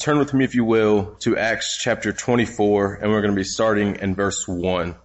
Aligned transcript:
turn 0.00 0.18
with 0.18 0.32
me, 0.32 0.44
if 0.44 0.54
you 0.54 0.64
will, 0.64 1.14
to 1.20 1.36
Acts 1.36 1.76
chapter 1.78 2.10
24, 2.10 2.94
and 2.94 3.10
we're 3.10 3.20
going 3.20 3.34
to 3.34 3.38
be 3.38 3.44
starting 3.44 3.96
in 3.96 4.14
verse 4.14 4.48
1. 4.48 4.96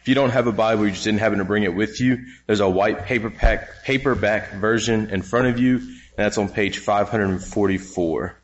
If 0.00 0.08
you 0.08 0.14
don't 0.14 0.30
have 0.30 0.46
a 0.46 0.52
Bible, 0.52 0.86
you 0.86 0.92
just 0.92 1.02
didn't 1.02 1.18
happen 1.18 1.38
to 1.38 1.44
bring 1.44 1.64
it 1.64 1.74
with 1.74 2.00
you, 2.00 2.24
there's 2.46 2.60
a 2.60 2.70
white 2.70 3.04
paperback, 3.04 3.82
paperback 3.82 4.52
version 4.52 5.10
in 5.10 5.22
front 5.22 5.48
of 5.48 5.58
you, 5.58 5.78
and 5.78 6.16
that's 6.16 6.38
on 6.38 6.48
page 6.48 6.78
544. 6.78 8.38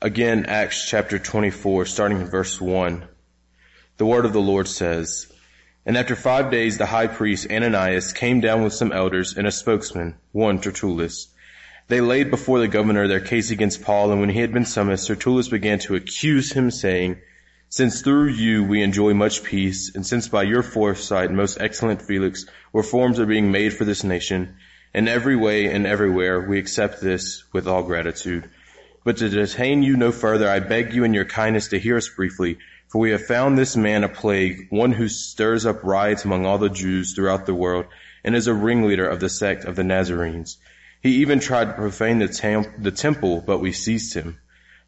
Again, 0.00 0.46
Acts 0.46 0.88
chapter 0.88 1.18
24, 1.18 1.84
starting 1.84 2.22
in 2.22 2.26
verse 2.26 2.58
1. 2.58 3.06
The 3.98 4.06
word 4.06 4.24
of 4.24 4.32
the 4.32 4.40
Lord 4.40 4.66
says, 4.66 5.30
And 5.84 5.98
after 5.98 6.16
five 6.16 6.50
days 6.50 6.78
the 6.78 6.86
high 6.86 7.06
priest 7.06 7.48
Ananias 7.50 8.14
came 8.14 8.40
down 8.40 8.62
with 8.62 8.72
some 8.72 8.92
elders 8.92 9.36
and 9.36 9.46
a 9.46 9.52
spokesman, 9.52 10.16
one 10.32 10.58
Tertullus. 10.58 11.26
They 11.90 12.00
laid 12.00 12.30
before 12.30 12.60
the 12.60 12.68
governor 12.68 13.08
their 13.08 13.18
case 13.18 13.50
against 13.50 13.82
Paul, 13.82 14.12
and 14.12 14.20
when 14.20 14.30
he 14.30 14.38
had 14.38 14.52
been 14.52 14.64
summoned, 14.64 15.00
Tertullus 15.00 15.48
began 15.48 15.80
to 15.80 15.96
accuse 15.96 16.52
him, 16.52 16.70
saying, 16.70 17.16
Since 17.68 18.02
through 18.02 18.28
you 18.28 18.62
we 18.62 18.80
enjoy 18.80 19.12
much 19.12 19.42
peace, 19.42 19.92
and 19.96 20.06
since 20.06 20.28
by 20.28 20.44
your 20.44 20.62
foresight, 20.62 21.32
most 21.32 21.60
excellent 21.60 22.00
Felix, 22.00 22.46
reforms 22.72 23.18
are 23.18 23.26
being 23.26 23.50
made 23.50 23.74
for 23.74 23.84
this 23.84 24.04
nation, 24.04 24.54
in 24.94 25.08
every 25.08 25.34
way 25.34 25.66
and 25.66 25.84
everywhere 25.84 26.40
we 26.40 26.60
accept 26.60 27.00
this 27.00 27.42
with 27.52 27.66
all 27.66 27.82
gratitude. 27.82 28.48
But 29.02 29.16
to 29.16 29.28
detain 29.28 29.82
you 29.82 29.96
no 29.96 30.12
further, 30.12 30.48
I 30.48 30.60
beg 30.60 30.94
you 30.94 31.02
in 31.02 31.12
your 31.12 31.24
kindness 31.24 31.66
to 31.70 31.80
hear 31.80 31.96
us 31.96 32.08
briefly, 32.08 32.58
for 32.86 33.00
we 33.00 33.10
have 33.10 33.26
found 33.26 33.58
this 33.58 33.76
man 33.76 34.04
a 34.04 34.08
plague, 34.08 34.68
one 34.70 34.92
who 34.92 35.08
stirs 35.08 35.66
up 35.66 35.82
riots 35.82 36.24
among 36.24 36.46
all 36.46 36.58
the 36.58 36.70
Jews 36.70 37.14
throughout 37.14 37.46
the 37.46 37.54
world, 37.56 37.86
and 38.22 38.36
is 38.36 38.46
a 38.46 38.54
ringleader 38.54 39.08
of 39.08 39.18
the 39.18 39.28
sect 39.28 39.64
of 39.64 39.74
the 39.74 39.82
Nazarenes. 39.82 40.56
He 41.02 41.22
even 41.22 41.40
tried 41.40 41.64
to 41.64 41.72
profane 41.72 42.18
the, 42.18 42.28
tam- 42.28 42.74
the 42.78 42.90
temple, 42.90 43.40
but 43.40 43.58
we 43.58 43.72
seized 43.72 44.12
him. 44.12 44.38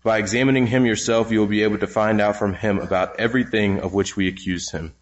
By 0.03 0.19
examining 0.19 0.67
him 0.67 0.85
yourself, 0.85 1.31
you 1.31 1.41
will 1.41 1.47
be 1.47 1.63
able 1.63 1.79
to 1.79 1.87
find 1.87 2.21
out 2.21 2.37
from 2.37 2.53
him 2.53 2.81
about 2.81 3.19
everything 3.19 3.81
of 3.81 3.95
which 3.95 4.15
we 4.15 4.29
accuse 4.29 4.71
him. 4.71 4.93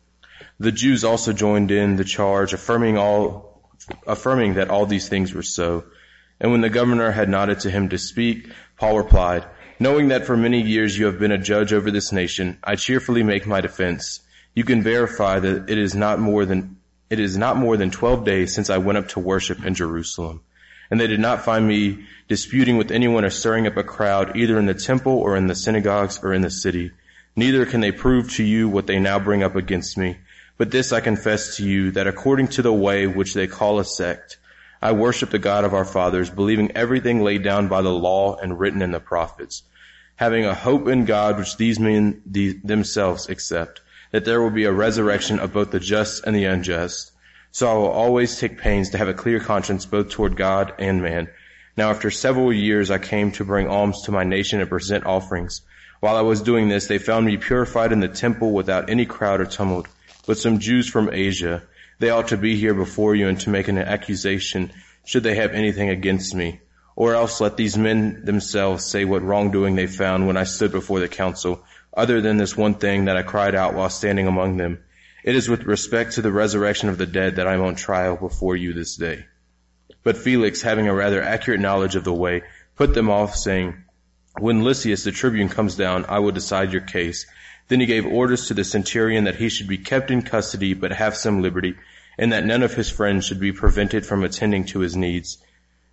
The 0.61 0.71
Jews 0.71 1.03
also 1.03 1.33
joined 1.33 1.73
in 1.73 1.97
the 1.97 2.05
charge, 2.05 2.53
affirming 2.53 2.97
all, 2.97 3.61
affirming 4.07 4.55
that 4.55 4.71
all 4.71 4.87
these 4.87 5.09
things 5.09 5.35
were 5.35 5.43
so. 5.43 5.85
And 6.39 6.53
when 6.53 6.61
the 6.61 6.71
governor 6.71 7.11
had 7.11 7.29
nodded 7.29 7.61
to 7.61 7.71
him 7.71 7.89
to 7.89 7.99
speak, 7.99 8.49
Paul 8.77 8.99
replied, 8.99 9.47
Knowing 9.81 10.09
that 10.09 10.27
for 10.27 10.37
many 10.37 10.61
years 10.61 10.97
you 10.97 11.07
have 11.07 11.19
been 11.19 11.33
a 11.33 11.39
judge 11.39 11.73
over 11.73 11.91
this 11.91 12.13
nation, 12.13 12.59
I 12.63 12.77
cheerfully 12.77 13.25
make 13.25 13.47
my 13.49 13.61
defense. 13.61 14.21
You 14.55 14.63
can 14.63 14.83
verify 14.83 15.41
that 15.41 15.71
it 15.71 15.79
is 15.79 15.95
not 15.95 16.21
more 16.21 16.45
than, 16.45 16.77
it 17.09 17.19
is 17.19 17.37
not 17.37 17.57
more 17.57 17.77
than 17.77 17.91
twelve 17.91 18.25
days 18.25 18.55
since 18.55 18.71
I 18.71 18.79
went 18.79 18.99
up 18.99 19.09
to 19.09 19.21
worship 19.21 19.65
in 19.65 19.75
Jerusalem 19.75 20.43
and 20.91 21.01
they 21.01 21.07
did 21.07 21.21
not 21.21 21.45
find 21.45 21.67
me 21.67 22.05
disputing 22.29 22.77
with 22.77 22.91
anyone 22.91 23.25
or 23.25 23.31
stirring 23.31 23.67
up 23.67 23.77
a 23.77 23.85
crowd 23.85 24.37
either 24.37 24.59
in 24.59 24.67
the 24.67 24.75
temple 24.75 25.13
or 25.13 25.37
in 25.37 25.47
the 25.47 25.55
synagogues 25.55 26.19
or 26.23 26.33
in 26.35 26.43
the 26.43 26.51
city. 26.51 26.91
Neither 27.37 27.65
can 27.65 27.81
they 27.81 27.93
prove 27.93 28.33
to 28.33 28.43
you 28.43 28.69
what 28.69 28.87
they 28.87 28.99
now 28.99 29.19
bring 29.19 29.43
up 29.43 29.55
against 29.55 29.97
me. 29.97 30.19
But 30.59 30.71
this 30.71 30.93
I 30.93 31.01
confess 31.01 31.57
to 31.57 31.65
you 31.65 31.93
that 31.93 32.07
according 32.07 32.49
to 32.49 32.63
the 32.63 32.73
way 32.73 33.07
which 33.07 33.35
they 33.35 33.47
call 33.47 33.79
a 33.79 33.85
sect, 33.85 34.37
I 34.83 34.93
worship 34.93 35.31
the 35.31 35.39
God 35.39 35.65
of 35.65 35.75
our 35.75 35.85
fathers, 35.85 36.31
believing 36.31 36.73
everything 36.73 37.23
laid 37.23 37.43
down 37.43 37.69
by 37.69 37.83
the 37.83 37.93
law 37.93 38.37
and 38.37 38.59
written 38.59 38.83
in 38.83 38.91
the 38.91 39.01
prophets, 39.01 39.63
having 40.17 40.45
a 40.45 40.55
hope 40.55 40.89
in 40.89 41.05
God 41.05 41.39
which 41.39 41.57
these 41.57 41.79
men 41.79 42.23
themselves 42.27 43.29
accept, 43.29 43.81
that 44.11 44.25
there 44.25 44.43
will 44.43 44.51
be 44.51 44.65
a 44.65 44.73
resurrection 44.73 45.39
of 45.39 45.53
both 45.53 45.71
the 45.71 45.81
just 45.81 46.25
and 46.25 46.35
the 46.35 46.45
unjust. 46.45 47.13
So 47.53 47.69
I 47.69 47.75
will 47.75 47.91
always 47.91 48.39
take 48.39 48.59
pains 48.59 48.91
to 48.91 48.99
have 48.99 49.09
a 49.09 49.15
clear 49.15 49.41
conscience 49.41 49.85
both 49.85 50.11
toward 50.11 50.37
God 50.37 50.73
and 50.79 51.03
man. 51.03 51.29
Now 51.77 51.91
after 51.91 52.11
several 52.11 52.53
years 52.53 52.91
I 52.91 52.99
came 52.99 53.33
to 53.33 53.45
bring 53.45 53.69
alms 53.69 54.03
to 54.03 54.13
my 54.13 54.25
nation 54.25 54.61
and 54.61 54.69
present 54.69 55.05
offerings. 55.07 55.63
While 56.01 56.17
I 56.17 56.23
was 56.23 56.41
doing 56.41 56.69
this, 56.69 56.87
they 56.87 56.99
found 56.99 57.27
me 57.27 57.37
purified 57.37 57.93
in 57.93 58.01
the 58.01 58.09
temple 58.09 58.53
without 58.53 58.89
any 58.89 59.05
crowd 59.05 59.41
or 59.41 59.47
tumult. 59.47 59.87
But 60.27 60.39
some 60.39 60.59
Jews 60.59 60.89
from 60.89 61.11
Asia, 61.13 61.63
they 61.99 62.11
ought 62.11 62.29
to 62.29 62.37
be 62.37 62.57
here 62.57 62.75
before 62.75 63.15
you 63.15 63.29
and 63.29 63.39
to 63.41 63.51
make 63.51 63.69
an 63.69 63.79
accusation 63.79 64.73
should 65.05 65.23
they 65.23 65.35
have 65.35 65.53
anything 65.53 65.91
against 65.91 66.35
me. 66.35 66.61
Or 66.97 67.15
else 67.15 67.41
let 67.41 67.57
these 67.57 67.77
men 67.77 68.25
themselves 68.25 68.85
say 68.85 69.05
what 69.05 69.23
wrongdoing 69.23 69.75
they 69.75 69.87
found 69.87 70.27
when 70.27 70.37
I 70.37 70.45
stood 70.45 70.73
before 70.73 71.01
the 71.01 71.09
council, 71.09 71.65
other 71.97 72.21
than 72.21 72.37
this 72.37 72.57
one 72.57 72.75
thing 72.75 73.07
that 73.07 73.17
I 73.17 73.23
cried 73.23 73.55
out 73.55 73.75
while 73.75 73.91
standing 73.91 74.27
among 74.27 74.57
them. 74.57 74.85
It 75.23 75.37
is 75.37 75.49
with 75.49 75.65
respect 75.65 76.13
to 76.13 76.23
the 76.23 76.33
resurrection 76.33 76.89
of 76.89 76.99
the 76.99 77.07
dead 77.07 77.37
that 77.37 77.47
I 77.47 77.55
am 77.55 77.63
on 77.63 77.75
trial 77.75 78.17
before 78.17 78.57
you 78.57 78.73
this 78.73 78.97
day. 78.97 79.27
But 80.03 80.17
Felix, 80.17 80.63
having 80.63 80.89
a 80.89 80.95
rather 80.95 81.23
accurate 81.23 81.61
knowledge 81.61 81.95
of 81.95 82.05
the 82.05 82.13
way, 82.13 82.43
put 82.77 82.95
them 82.95 83.11
off, 83.11 83.37
saying, 83.37 83.85
When 84.39 84.65
Lysias 84.65 85.05
the 85.05 85.13
tribune 85.13 85.51
comes 85.51 85.75
down, 85.75 86.07
I 86.09 86.21
will 86.21 86.33
decide 86.33 86.73
your 86.73 86.81
case. 86.81 87.27
Then 87.69 87.81
he 87.81 87.87
gave 87.87 88.07
orders 88.07 88.49
to 88.49 88.55
the 88.55 88.65
centurion 88.65 89.25
that 89.25 89.37
he 89.37 89.51
should 89.51 89.69
be 89.69 89.79
kept 89.79 90.11
in 90.11 90.23
custody, 90.23 90.73
but 90.73 90.93
have 90.93 91.17
some 91.17 91.43
liberty, 91.43 91.77
and 92.19 92.33
that 92.33 92.47
none 92.47 92.63
of 92.63 92.75
his 92.75 92.89
friends 92.91 93.27
should 93.27 93.41
be 93.41 93.53
prevented 93.53 94.07
from 94.07 94.25
attending 94.25 94.65
to 94.67 94.81
his 94.81 94.97
needs. 94.97 95.39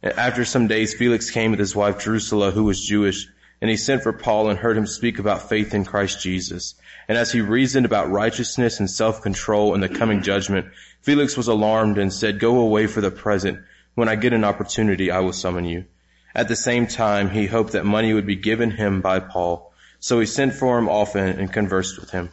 After 0.01 0.45
some 0.45 0.67
days, 0.67 0.93
Felix 0.93 1.29
came 1.29 1.51
with 1.51 1.59
his 1.59 1.75
wife 1.75 1.99
Drusilla, 1.99 2.51
who 2.51 2.63
was 2.63 2.83
Jewish, 2.83 3.27
and 3.62 3.69
he 3.69 3.78
sent 3.78 4.03
for 4.03 4.13
Paul 4.13 4.50
and 4.50 4.59
heard 4.59 4.78
him 4.78 4.88
speak 4.88 5.19
about 5.19 5.50
faith 5.50 5.73
in 5.73 5.85
Christ 5.85 6.22
Jesus. 6.22 6.75
And 7.07 7.18
as 7.18 7.31
he 7.31 7.41
reasoned 7.41 7.85
about 7.85 8.12
righteousness 8.12 8.79
and 8.79 8.90
self-control 8.90 9.73
and 9.73 9.81
the 9.81 9.90
coming 9.90 10.22
judgment, 10.22 10.68
Felix 11.01 11.35
was 11.38 11.47
alarmed 11.47 11.97
and 11.97 12.13
said, 12.13 12.40
go 12.40 12.59
away 12.59 12.88
for 12.88 13.01
the 13.01 13.12
present. 13.12 13.59
When 13.96 14.09
I 14.09 14.16
get 14.16 14.34
an 14.34 14.44
opportunity, 14.44 15.09
I 15.09 15.22
will 15.22 15.34
summon 15.34 15.66
you. 15.66 15.85
At 16.35 16.47
the 16.50 16.56
same 16.56 16.85
time, 16.85 17.31
he 17.31 17.47
hoped 17.47 17.72
that 17.72 17.85
money 17.85 18.13
would 18.13 18.28
be 18.28 18.35
given 18.35 18.72
him 18.72 19.01
by 19.01 19.19
Paul. 19.19 19.73
So 20.00 20.19
he 20.19 20.28
sent 20.28 20.53
for 20.53 20.78
him 20.78 20.88
often 20.88 21.40
and 21.40 21.51
conversed 21.51 22.00
with 22.00 22.12
him. 22.12 22.29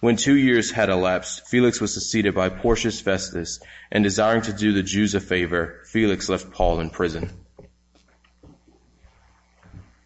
When 0.00 0.16
two 0.16 0.36
years 0.36 0.70
had 0.70 0.90
elapsed, 0.90 1.48
Felix 1.48 1.80
was 1.80 1.94
succeeded 1.94 2.34
by 2.34 2.50
Porcius 2.50 3.00
Festus, 3.00 3.58
and 3.90 4.04
desiring 4.04 4.42
to 4.42 4.52
do 4.52 4.72
the 4.72 4.82
Jews 4.82 5.14
a 5.14 5.20
favor, 5.20 5.80
Felix 5.86 6.28
left 6.28 6.52
Paul 6.52 6.78
in 6.80 6.90
prison. 6.90 7.30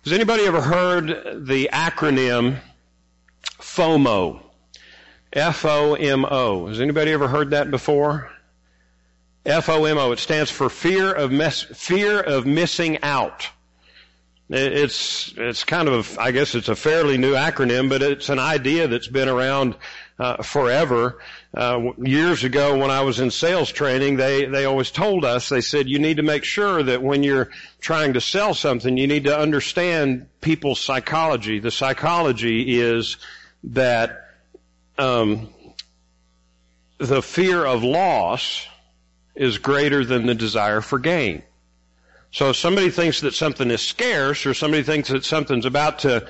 Has 0.05 0.13
anybody 0.13 0.45
ever 0.47 0.61
heard 0.61 1.47
the 1.47 1.71
acronym 1.73 2.59
FOMO. 3.73 4.41
F-O-M-O. 5.33 6.67
Has 6.67 6.81
anybody 6.81 7.13
ever 7.13 7.29
heard 7.29 7.51
that 7.51 7.71
before? 7.71 8.31
F-O-M-O. 9.47 10.13
It 10.13 10.19
stands 10.19 10.51
for 10.51 10.69
fear 10.69 11.13
of 11.13 11.33
mess, 11.33 11.63
fear 11.63 12.21
of 12.21 12.45
missing 12.45 13.03
out. 13.03 13.49
It's, 14.51 15.33
it's 15.39 15.65
kind 15.65 15.89
of, 15.89 16.19
I 16.19 16.33
guess 16.33 16.55
it's 16.55 16.69
a 16.69 16.77
fairly 16.77 17.17
new 17.17 17.33
acronym, 17.33 17.89
but 17.89 18.03
it's 18.03 18.29
an 18.29 18.39
idea 18.39 18.89
that's 18.89 19.09
been 19.09 19.29
around 19.29 19.75
uh, 20.19 20.43
forever. 20.43 21.19
Uh, 21.55 21.91
years 21.99 22.45
ago 22.45 22.79
when 22.79 22.91
I 22.91 23.03
was 23.03 23.21
in 23.21 23.31
sales 23.31 23.71
training, 23.71 24.17
they, 24.17 24.45
they 24.45 24.65
always 24.65 24.91
told 24.91 25.25
us, 25.25 25.49
they 25.49 25.61
said, 25.61 25.89
you 25.89 25.99
need 25.99 26.19
to 26.19 26.23
make 26.23 26.45
sure 26.45 26.83
that 26.83 27.03
when 27.03 27.23
you're 27.23 27.51
trying 27.81 28.13
to 28.15 28.21
sell 28.21 28.55
something, 28.55 28.97
you 28.97 29.07
need 29.07 29.25
to 29.25 29.37
understand 29.37 30.27
people's 30.41 30.81
psychology. 30.81 31.59
The 31.59 31.71
psychology 31.71 32.81
is 32.81 33.17
that 33.65 34.29
um, 34.99 35.49
the 36.99 37.23
fear 37.23 37.65
of 37.65 37.83
loss 37.83 38.67
is 39.35 39.59
greater 39.59 40.05
than 40.05 40.27
the 40.27 40.35
desire 40.35 40.81
for 40.81 40.99
gain. 40.99 41.43
So 42.31 42.51
if 42.51 42.57
somebody 42.57 42.91
thinks 42.91 43.21
that 43.21 43.35
something 43.35 43.71
is 43.71 43.83
scarce 43.83 44.47
or 44.47 44.55
somebody 44.55 44.83
thinks 44.83 45.11
that 45.11 45.25
something's 45.25 45.67
about 45.67 46.01
to, 46.01 46.27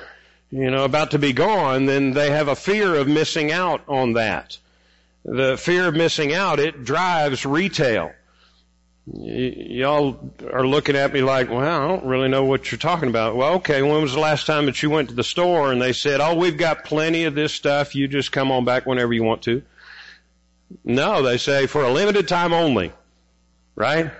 you 0.53 0.71
know, 0.71 0.85
about 0.85 1.13
to 1.13 1.19
be 1.19 1.33
gone, 1.33 1.87
then 1.87 2.13
they 2.13 2.31
have 2.31 2.49
a 2.49 2.55
fear 2.55 2.95
of 2.95 3.09
missing 3.09 3.51
out 3.51 3.83
on 3.89 4.13
that. 4.13 4.59
The 5.25 5.57
fear 5.57 5.89
of 5.89 5.95
missing 5.95 6.35
out, 6.35 6.61
it 6.61 6.85
drives 6.85 7.47
retail. 7.47 8.13
Y- 9.07 9.55
y'all 9.57 10.31
are 10.53 10.67
looking 10.67 10.95
at 10.95 11.13
me 11.13 11.23
like, 11.23 11.49
well, 11.49 11.61
I 11.61 11.89
don't 11.89 12.05
really 12.05 12.29
know 12.29 12.45
what 12.45 12.71
you're 12.71 12.79
talking 12.79 13.09
about. 13.09 13.35
Well, 13.35 13.55
okay, 13.55 13.81
when 13.81 14.03
was 14.03 14.13
the 14.13 14.21
last 14.21 14.47
time 14.47 14.67
that 14.67 14.83
you 14.83 14.91
went 14.91 15.09
to 15.09 15.15
the 15.15 15.25
store 15.25 15.73
and 15.73 15.81
they 15.81 15.95
said, 15.95 16.21
oh, 16.21 16.35
we've 16.35 16.59
got 16.59 16.85
plenty 16.85 17.25
of 17.25 17.35
this 17.35 17.55
stuff, 17.55 17.95
you 17.95 18.07
just 18.07 18.31
come 18.31 18.53
on 18.53 18.67
back 18.67 18.85
whenever 18.85 19.15
you 19.15 19.25
want 19.25 19.43
to? 19.45 19.63
No, 20.85 21.23
they 21.23 21.39
say 21.39 21.67
for 21.67 21.83
a 21.83 21.91
limited 21.91 22.29
time 22.29 22.53
only. 22.53 22.93
Right? 23.75 24.11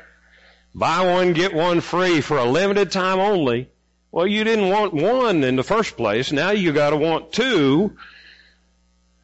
Buy 0.75 1.05
one, 1.05 1.35
get 1.35 1.53
one 1.53 1.83
free 1.83 2.23
for 2.23 2.39
a 2.39 2.47
limited 2.47 2.91
time 2.91 3.19
only. 3.19 3.69
Well, 4.13 4.27
you 4.27 4.45
didn't 4.45 4.69
want 4.69 4.93
one 4.93 5.43
in 5.43 5.57
the 5.57 5.63
first 5.63 5.97
place. 5.97 6.33
Now 6.33 6.51
you 6.51 6.73
gotta 6.73 6.97
want 6.99 7.33
two. 7.33 7.97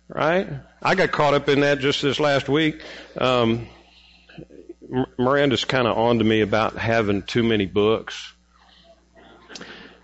Right? 0.08 0.49
I 0.82 0.94
got 0.94 1.12
caught 1.12 1.35
up 1.35 1.50
in 1.50 1.61
that 1.61 1.81
just 1.81 2.00
this 2.00 2.19
last 2.19 2.49
week. 2.49 2.82
Um, 3.19 3.69
Miranda's 5.19 5.67
kind 5.67 5.87
of 5.87 5.99
on 5.99 6.19
to 6.19 6.25
me 6.25 6.40
about 6.40 6.76
having 6.76 7.23
too 7.23 7.43
many 7.43 7.67
books. 7.67 8.32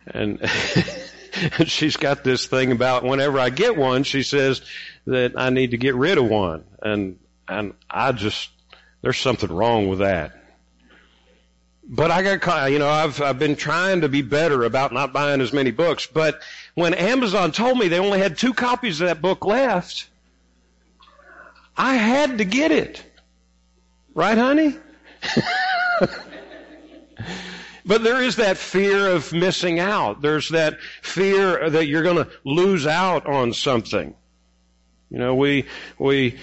And 0.07 0.39
she's 1.65 1.97
got 1.97 2.23
this 2.23 2.47
thing 2.47 2.71
about 2.71 3.05
whenever 3.05 3.39
I 3.39 3.49
get 3.49 3.79
one, 3.79 4.03
she 4.03 4.23
says 4.23 4.61
that 5.07 5.33
I 5.35 5.49
need 5.49 5.71
to 5.71 5.79
get 5.79 5.95
rid 5.95 6.19
of 6.19 6.27
one. 6.27 6.65
And, 6.83 7.19
and 7.49 7.73
I 7.89 8.13
just, 8.13 8.51
there's 9.01 9.19
something 9.19 9.51
wrong 9.51 9.89
with 9.89 10.01
that. 10.01 10.44
But 11.87 12.11
I 12.11 12.23
got 12.23 12.41
caught, 12.41 12.73
you 12.73 12.79
know, 12.79 12.89
I've, 12.89 13.21
I've 13.21 13.39
been 13.39 13.57
trying 13.57 14.01
to 14.03 14.09
be 14.09 14.23
better 14.23 14.65
about 14.65 14.93
not 14.93 15.13
buying 15.13 15.41
as 15.41 15.53
many 15.53 15.71
books, 15.71 16.07
but 16.07 16.41
when 16.75 16.95
Amazon 16.95 17.53
told 17.53 17.79
me 17.79 17.89
they 17.89 17.99
only 17.99 18.19
had 18.19 18.39
two 18.39 18.55
copies 18.55 19.01
of 19.01 19.09
that 19.09 19.21
book 19.21 19.45
left, 19.45 20.09
I 21.77 21.95
had 21.95 22.39
to 22.39 22.45
get 22.45 22.71
it. 22.71 23.05
Right, 24.15 24.39
honey? 24.39 24.77
but 27.85 28.03
there 28.03 28.23
is 28.23 28.37
that 28.37 28.57
fear 28.57 29.09
of 29.09 29.33
missing 29.33 29.79
out. 29.79 30.23
There's 30.23 30.49
that 30.51 30.81
fear 31.03 31.69
that 31.69 31.87
you're 31.87 32.03
going 32.03 32.25
to 32.25 32.31
lose 32.45 32.87
out 32.87 33.27
on 33.27 33.53
something. 33.53 34.15
You 35.11 35.19
know, 35.19 35.35
we, 35.35 35.67
we, 35.99 36.39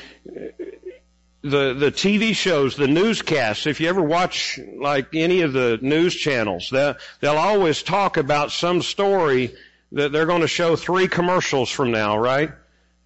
the, 1.41 1.73
the 1.73 1.91
TV 1.91 2.35
shows, 2.35 2.75
the 2.75 2.88
newscasts, 2.88 3.65
if 3.65 3.79
you 3.79 3.89
ever 3.89 4.01
watch 4.01 4.59
like 4.77 5.07
any 5.13 5.41
of 5.41 5.53
the 5.53 5.79
news 5.81 6.15
channels, 6.15 6.69
they'll, 6.69 6.95
they'll 7.19 7.38
always 7.38 7.81
talk 7.81 8.17
about 8.17 8.51
some 8.51 8.81
story 8.81 9.55
that 9.91 10.11
they're 10.11 10.25
going 10.25 10.41
to 10.41 10.47
show 10.47 10.75
three 10.75 11.07
commercials 11.07 11.69
from 11.69 11.91
now, 11.91 12.17
right? 12.17 12.51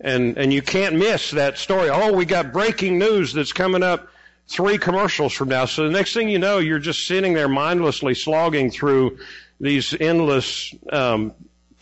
And, 0.02 0.38
and 0.38 0.54
you 0.54 0.62
can't 0.62 0.96
miss 0.96 1.32
that 1.32 1.58
story. 1.58 1.90
Oh, 1.90 2.12
we 2.14 2.26
got 2.26 2.52
breaking 2.52 3.00
news 3.00 3.34
that's 3.34 3.54
coming 3.54 3.84
up 3.84 4.10
three 4.48 4.78
commercials 4.78 5.34
from 5.34 5.50
now. 5.50 5.66
So 5.66 5.86
the 5.86 5.92
next 5.92 6.14
thing 6.14 6.30
you 6.30 6.38
know, 6.40 6.60
you're 6.60 6.80
just 6.80 7.08
sitting 7.08 7.34
there 7.34 7.48
mindlessly 7.48 8.14
slogging 8.14 8.70
through 8.70 9.18
these 9.60 9.96
endless 10.00 10.76
um, 10.92 11.34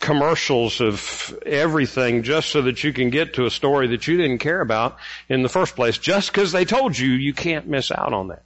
commercials 0.04 0.82
of 0.82 1.36
everything 1.46 2.22
just 2.22 2.50
so 2.50 2.60
that 2.60 2.84
you 2.84 2.92
can 2.92 3.08
get 3.08 3.32
to 3.32 3.46
a 3.46 3.50
story 3.50 3.86
that 3.86 4.06
you 4.06 4.18
didn't 4.18 4.36
care 4.36 4.60
about 4.60 4.98
in 5.30 5.42
the 5.42 5.48
first 5.48 5.74
place, 5.74 5.96
just 5.96 6.30
because 6.30 6.52
they 6.52 6.66
told 6.66 6.96
you 6.96 7.08
you 7.08 7.32
can't 7.32 7.66
miss 7.66 7.90
out 7.90 8.12
on 8.12 8.28
that. 8.28 8.42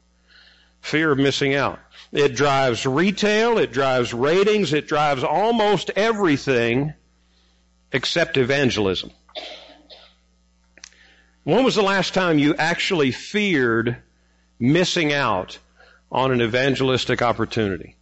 Fear 0.82 1.10
of 1.10 1.18
missing 1.18 1.56
out. 1.56 1.80
It 2.12 2.36
drives 2.36 2.86
retail, 2.86 3.58
it 3.58 3.72
drives 3.72 4.14
ratings, 4.14 4.72
it 4.72 4.86
drives 4.86 5.24
almost 5.24 5.90
everything 5.96 6.94
except 7.92 8.36
evangelism. 8.36 9.10
When 11.42 11.64
was 11.64 11.74
the 11.74 11.82
last 11.82 12.14
time 12.14 12.38
you 12.38 12.54
actually 12.54 13.10
feared 13.10 13.96
missing 14.60 15.12
out 15.12 15.58
on 16.12 16.30
an 16.30 16.40
evangelistic 16.40 17.20
opportunity? 17.20 17.97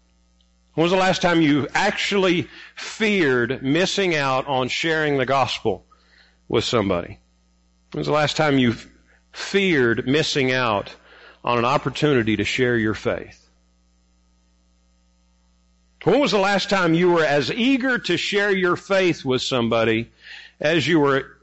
When 0.76 0.82
was 0.82 0.92
the 0.92 0.98
last 0.98 1.22
time 1.22 1.40
you 1.40 1.68
actually 1.72 2.50
feared 2.74 3.62
missing 3.62 4.14
out 4.14 4.46
on 4.46 4.68
sharing 4.68 5.16
the 5.16 5.24
gospel 5.24 5.86
with 6.48 6.64
somebody? 6.64 7.18
When 7.92 8.00
was 8.00 8.08
the 8.08 8.12
last 8.12 8.36
time 8.36 8.58
you 8.58 8.74
feared 9.32 10.06
missing 10.06 10.52
out 10.52 10.94
on 11.42 11.56
an 11.56 11.64
opportunity 11.64 12.36
to 12.36 12.44
share 12.44 12.76
your 12.76 12.92
faith? 12.92 13.48
When 16.04 16.20
was 16.20 16.32
the 16.32 16.38
last 16.38 16.68
time 16.68 16.92
you 16.92 17.10
were 17.10 17.24
as 17.24 17.50
eager 17.50 17.98
to 18.00 18.18
share 18.18 18.54
your 18.54 18.76
faith 18.76 19.24
with 19.24 19.40
somebody 19.40 20.10
as 20.60 20.86
you 20.86 21.00
were 21.00 21.38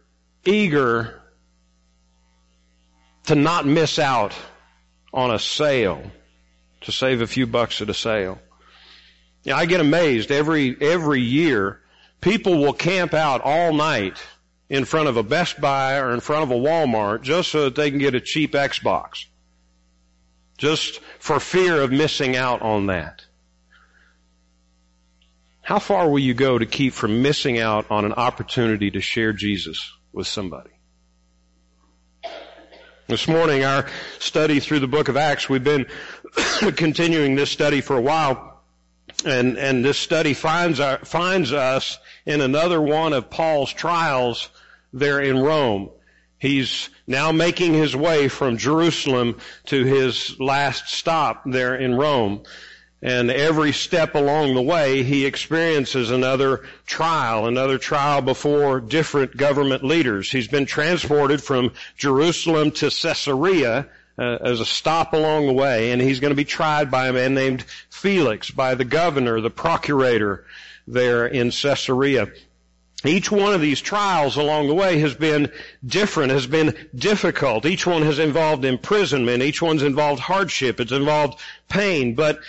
eager 0.46 1.24
to 3.26 3.34
not 3.34 3.66
miss 3.66 3.98
out 3.98 4.36
on 5.12 5.32
a 5.32 5.40
sale, 5.40 6.04
to 6.82 6.92
save 6.92 7.22
a 7.22 7.28
few 7.28 7.48
bucks 7.48 7.82
at 7.82 7.90
a 7.90 7.96
sale. 7.96 8.40
I 9.52 9.66
get 9.66 9.82
amazed 9.82 10.32
every, 10.32 10.78
every 10.80 11.22
year. 11.22 11.82
People 12.22 12.60
will 12.60 12.74
camp 12.74 13.14
out 13.14 13.42
all 13.42 13.74
night 13.74 14.22
in 14.70 14.86
front 14.86 15.10
of 15.10 15.18
a 15.18 15.24
Best 15.24 15.60
Buy 15.60 15.98
or 15.98 16.14
in 16.14 16.20
front 16.22 16.44
of 16.44 16.52
a 16.52 16.60
Walmart 16.60 17.22
just 17.22 17.52
so 17.52 17.66
that 17.66 17.76
they 17.76 17.90
can 17.90 18.00
get 18.00 18.16
a 18.16 18.22
cheap 18.22 18.54
Xbox. 18.54 19.26
Just 20.58 21.02
for 21.20 21.40
fear 21.40 21.82
of 21.82 21.92
missing 21.92 22.36
out 22.36 22.62
on 22.62 22.88
that. 22.88 23.26
How 25.62 25.80
far 25.80 26.10
will 26.10 26.20
you 26.20 26.34
go 26.34 26.58
to 26.58 26.66
keep 26.66 26.94
from 26.94 27.22
missing 27.22 27.60
out 27.60 27.90
on 27.90 28.06
an 28.06 28.14
opportunity 28.14 28.92
to 28.92 29.02
share 29.02 29.34
Jesus 29.34 29.92
with 30.12 30.28
somebody? 30.28 30.70
This 33.08 33.28
morning, 33.28 33.64
our 33.64 33.88
study 34.20 34.60
through 34.60 34.80
the 34.80 34.88
book 34.88 35.08
of 35.08 35.18
Acts, 35.18 35.50
we've 35.50 35.64
been 35.64 35.86
continuing 36.76 37.36
this 37.36 37.52
study 37.52 37.82
for 37.82 37.98
a 37.98 38.02
while, 38.02 38.53
and, 39.26 39.58
and 39.58 39.84
this 39.84 39.98
study 39.98 40.34
finds, 40.34 40.80
our, 40.80 41.00
finds 41.06 41.54
us 41.54 41.98
in 42.26 42.42
another 42.42 42.82
one 42.82 43.14
of 43.14 43.30
Paul's 43.30 43.72
trials 43.74 44.50
there 44.92 45.22
in 45.22 45.40
Rome. 45.40 45.90
He's 46.40 46.90
now 47.08 47.32
making 47.32 47.74
his 47.74 47.96
way 47.96 48.28
from 48.28 48.58
Jerusalem 48.58 49.40
to 49.68 49.86
his 49.86 50.40
last 50.40 50.90
stop 50.90 51.44
there 51.46 51.76
in 51.76 51.96
Rome. 51.96 52.44
And 53.02 53.30
every 53.32 53.74
step 53.74 54.16
along 54.16 54.56
the 54.56 54.62
way, 54.62 55.04
he 55.04 55.26
experiences 55.26 56.10
another 56.10 56.66
trial, 56.86 57.48
another 57.48 57.78
trial 57.78 58.22
before 58.22 58.80
different 58.80 59.36
government 59.36 59.84
leaders. 59.84 60.32
He's 60.32 60.48
been 60.48 60.66
transported 60.66 61.44
from 61.44 61.74
Jerusalem 61.98 62.72
to 62.72 62.90
Caesarea 62.90 63.90
uh, 64.18 64.38
as 64.42 64.60
a 64.60 64.66
stop 64.66 65.14
along 65.14 65.48
the 65.48 65.54
way, 65.54 65.92
and 65.92 66.02
he's 66.02 66.20
going 66.20 66.32
to 66.32 66.36
be 66.36 66.46
tried 66.46 66.92
by 66.92 67.08
a 67.08 67.14
man 67.14 67.34
named 67.34 67.66
Felix, 67.90 68.52
by 68.52 68.76
the 68.76 68.86
governor, 68.86 69.42
the 69.42 69.50
procurator 69.50 70.46
there 70.88 71.26
in 71.26 71.52
Caesarea. 71.52 72.32
Each 73.06 73.30
one 73.30 73.54
of 73.54 73.60
these 73.60 73.82
trials 73.82 74.38
along 74.38 74.68
the 74.68 74.74
way 74.74 75.00
has 75.00 75.14
been 75.14 75.52
different, 75.86 76.32
has 76.32 76.48
been 76.48 76.76
difficult. 76.96 77.66
Each 77.66 77.86
one 77.86 78.04
has 78.04 78.18
involved 78.18 78.64
imprisonment. 78.64 79.44
Each 79.44 79.62
one's 79.62 79.84
involved 79.84 80.22
hardship. 80.22 80.80
It's 80.80 80.94
involved 80.94 81.40
pain. 81.68 82.16
But 82.16 82.40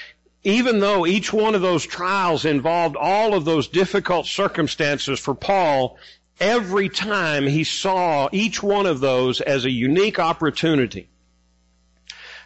even 0.44 0.78
though 0.78 1.06
each 1.06 1.32
one 1.32 1.56
of 1.56 1.62
those 1.62 1.84
trials 1.84 2.44
involved 2.44 2.94
all 2.94 3.34
of 3.34 3.44
those 3.44 3.66
difficult 3.66 4.26
circumstances 4.26 5.18
for 5.18 5.34
Paul, 5.34 5.98
every 6.38 6.88
time 6.88 7.46
he 7.46 7.64
saw 7.64 8.28
each 8.30 8.62
one 8.62 8.86
of 8.86 9.00
those 9.00 9.40
as 9.40 9.64
a 9.64 9.70
unique 9.70 10.20
opportunity. 10.20 11.08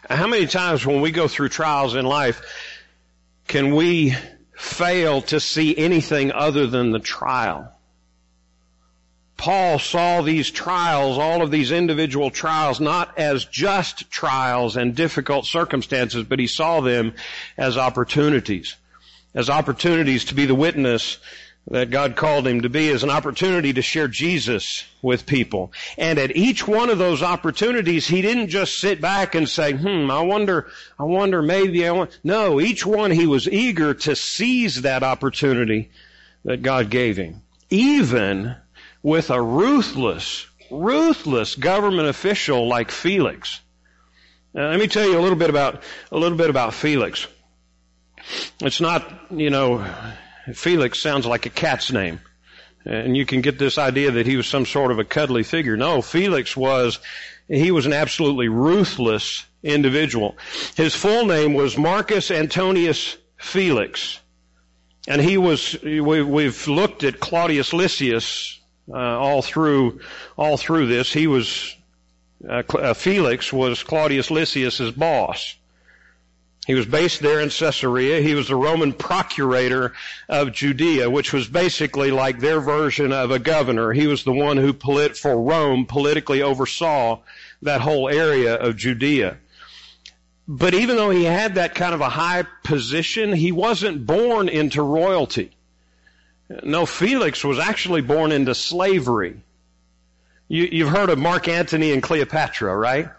How 0.09 0.25
many 0.25 0.47
times 0.47 0.83
when 0.85 1.01
we 1.01 1.11
go 1.11 1.27
through 1.27 1.49
trials 1.49 1.95
in 1.95 2.03
life 2.03 2.41
can 3.47 3.75
we 3.75 4.15
fail 4.57 5.21
to 5.23 5.39
see 5.39 5.77
anything 5.77 6.31
other 6.31 6.65
than 6.65 6.91
the 6.91 6.99
trial? 6.99 7.71
Paul 9.37 9.77
saw 9.77 10.21
these 10.21 10.49
trials, 10.49 11.17
all 11.19 11.43
of 11.43 11.51
these 11.51 11.71
individual 11.71 12.31
trials, 12.31 12.79
not 12.79 13.19
as 13.19 13.45
just 13.45 14.09
trials 14.09 14.75
and 14.75 14.95
difficult 14.95 15.45
circumstances, 15.45 16.23
but 16.23 16.39
he 16.39 16.47
saw 16.47 16.81
them 16.81 17.13
as 17.55 17.77
opportunities. 17.77 18.75
As 19.35 19.49
opportunities 19.49 20.25
to 20.25 20.35
be 20.35 20.47
the 20.47 20.55
witness 20.55 21.19
that 21.69 21.91
God 21.91 22.15
called 22.15 22.47
him 22.47 22.61
to 22.61 22.69
be, 22.69 22.89
as 22.89 23.03
an 23.03 23.11
opportunity 23.11 23.73
to 23.73 23.81
share 23.81 24.07
Jesus 24.07 24.85
with 25.03 25.27
people. 25.27 25.71
And 25.97 26.17
at 26.17 26.35
each 26.35 26.67
one 26.67 26.89
of 26.89 26.97
those 26.97 27.21
opportunities, 27.21 28.07
he 28.07 28.21
didn't 28.21 28.49
just 28.49 28.79
sit 28.79 28.99
back 28.99 29.35
and 29.35 29.47
say, 29.47 29.73
hmm, 29.73 30.09
I 30.09 30.21
wonder, 30.21 30.67
I 30.97 31.03
wonder 31.03 31.41
maybe 31.41 31.87
I 31.87 31.91
want, 31.91 32.17
no, 32.23 32.59
each 32.59 32.85
one 32.85 33.11
he 33.11 33.27
was 33.27 33.47
eager 33.47 33.93
to 33.93 34.15
seize 34.15 34.81
that 34.81 35.03
opportunity 35.03 35.91
that 36.43 36.63
God 36.63 36.89
gave 36.89 37.17
him. 37.17 37.43
Even 37.69 38.55
with 39.03 39.29
a 39.29 39.41
ruthless, 39.41 40.47
ruthless 40.71 41.55
government 41.55 42.07
official 42.07 42.67
like 42.67 42.89
Felix. 42.89 43.61
Now, 44.55 44.71
let 44.71 44.79
me 44.79 44.87
tell 44.87 45.07
you 45.07 45.19
a 45.19 45.21
little 45.21 45.37
bit 45.37 45.51
about 45.51 45.83
a 46.11 46.17
little 46.17 46.37
bit 46.37 46.49
about 46.49 46.73
Felix. 46.73 47.27
It's 48.59 48.81
not, 48.81 49.07
you 49.29 49.51
know, 49.51 49.85
Felix 50.55 50.99
sounds 50.99 51.25
like 51.25 51.45
a 51.45 51.49
cat's 51.49 51.91
name. 51.91 52.19
And 52.85 53.15
you 53.15 53.25
can 53.25 53.41
get 53.41 53.59
this 53.59 53.77
idea 53.77 54.11
that 54.11 54.25
he 54.25 54.37
was 54.37 54.47
some 54.47 54.65
sort 54.65 54.91
of 54.91 54.99
a 54.99 55.03
cuddly 55.03 55.43
figure. 55.43 55.75
No, 55.75 56.01
Felix 56.01 56.55
was, 56.55 56.99
he 57.47 57.71
was 57.71 57.85
an 57.85 57.93
absolutely 57.93 58.47
ruthless 58.47 59.45
individual. 59.63 60.37
His 60.75 60.95
full 60.95 61.25
name 61.25 61.53
was 61.53 61.77
Marcus 61.77 62.31
Antonius 62.31 63.17
Felix. 63.37 64.19
And 65.07 65.21
he 65.21 65.37
was, 65.37 65.77
we, 65.83 66.43
have 66.43 66.67
looked 66.67 67.03
at 67.03 67.19
Claudius 67.19 67.73
Lysias 67.73 68.59
uh, 68.91 68.97
all 68.97 69.41
through 69.41 69.99
all 70.37 70.57
through 70.57 70.87
this. 70.87 71.11
He 71.11 71.27
was 71.27 71.75
uh, 72.47 72.63
uh, 72.69 72.93
Felix 72.93 73.51
was 73.51 73.83
Claudius 73.83 74.31
Lysias's 74.31 74.91
boss. 74.91 75.55
He 76.67 76.75
was 76.75 76.85
based 76.85 77.21
there 77.21 77.39
in 77.39 77.49
Caesarea. 77.49 78.21
He 78.21 78.35
was 78.35 78.47
the 78.47 78.55
Roman 78.55 78.93
procurator 78.93 79.93
of 80.27 80.51
Judea, 80.51 81.09
which 81.09 81.33
was 81.33 81.47
basically 81.47 82.11
like 82.11 82.39
their 82.39 82.59
version 82.59 83.11
of 83.11 83.31
a 83.31 83.39
governor. 83.39 83.91
He 83.91 84.05
was 84.05 84.23
the 84.23 84.33
one 84.33 84.57
who, 84.57 84.73
polit- 84.73 85.17
for 85.17 85.41
Rome, 85.41 85.85
politically 85.85 86.41
oversaw 86.43 87.19
that 87.63 87.81
whole 87.81 88.07
area 88.07 88.55
of 88.55 88.75
Judea. 88.75 89.37
But 90.47 90.73
even 90.73 90.95
though 90.95 91.09
he 91.09 91.23
had 91.23 91.55
that 91.55 91.75
kind 91.75 91.93
of 91.93 92.01
a 92.01 92.09
high 92.09 92.43
position, 92.63 93.33
he 93.33 93.51
wasn't 93.51 94.05
born 94.05 94.49
into 94.49 94.81
royalty. 94.81 95.51
No, 96.63 96.85
Felix 96.85 97.43
was 97.43 97.59
actually 97.59 98.01
born 98.01 98.31
into 98.31 98.55
slavery. 98.55 99.41
You, 100.47 100.85
have 100.85 100.95
heard 100.95 101.09
of 101.11 101.19
Mark 101.19 101.47
Antony 101.47 101.91
and 101.93 102.01
Cleopatra, 102.01 102.75
right? 102.75 103.09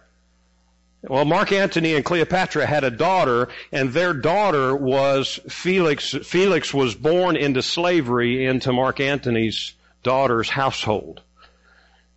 Well, 1.02 1.24
Mark 1.24 1.50
Antony 1.50 1.94
and 1.94 2.04
Cleopatra 2.04 2.66
had 2.66 2.84
a 2.84 2.90
daughter, 2.90 3.48
and 3.72 3.92
their 3.92 4.12
daughter 4.12 4.76
was 4.76 5.40
Felix. 5.48 6.14
Felix 6.24 6.74
was 6.74 6.94
born 6.94 7.36
into 7.36 7.62
slavery 7.62 8.44
into 8.44 8.72
Mark 8.72 9.00
Antony's 9.00 9.72
daughter's 10.02 10.50
household. 10.50 11.22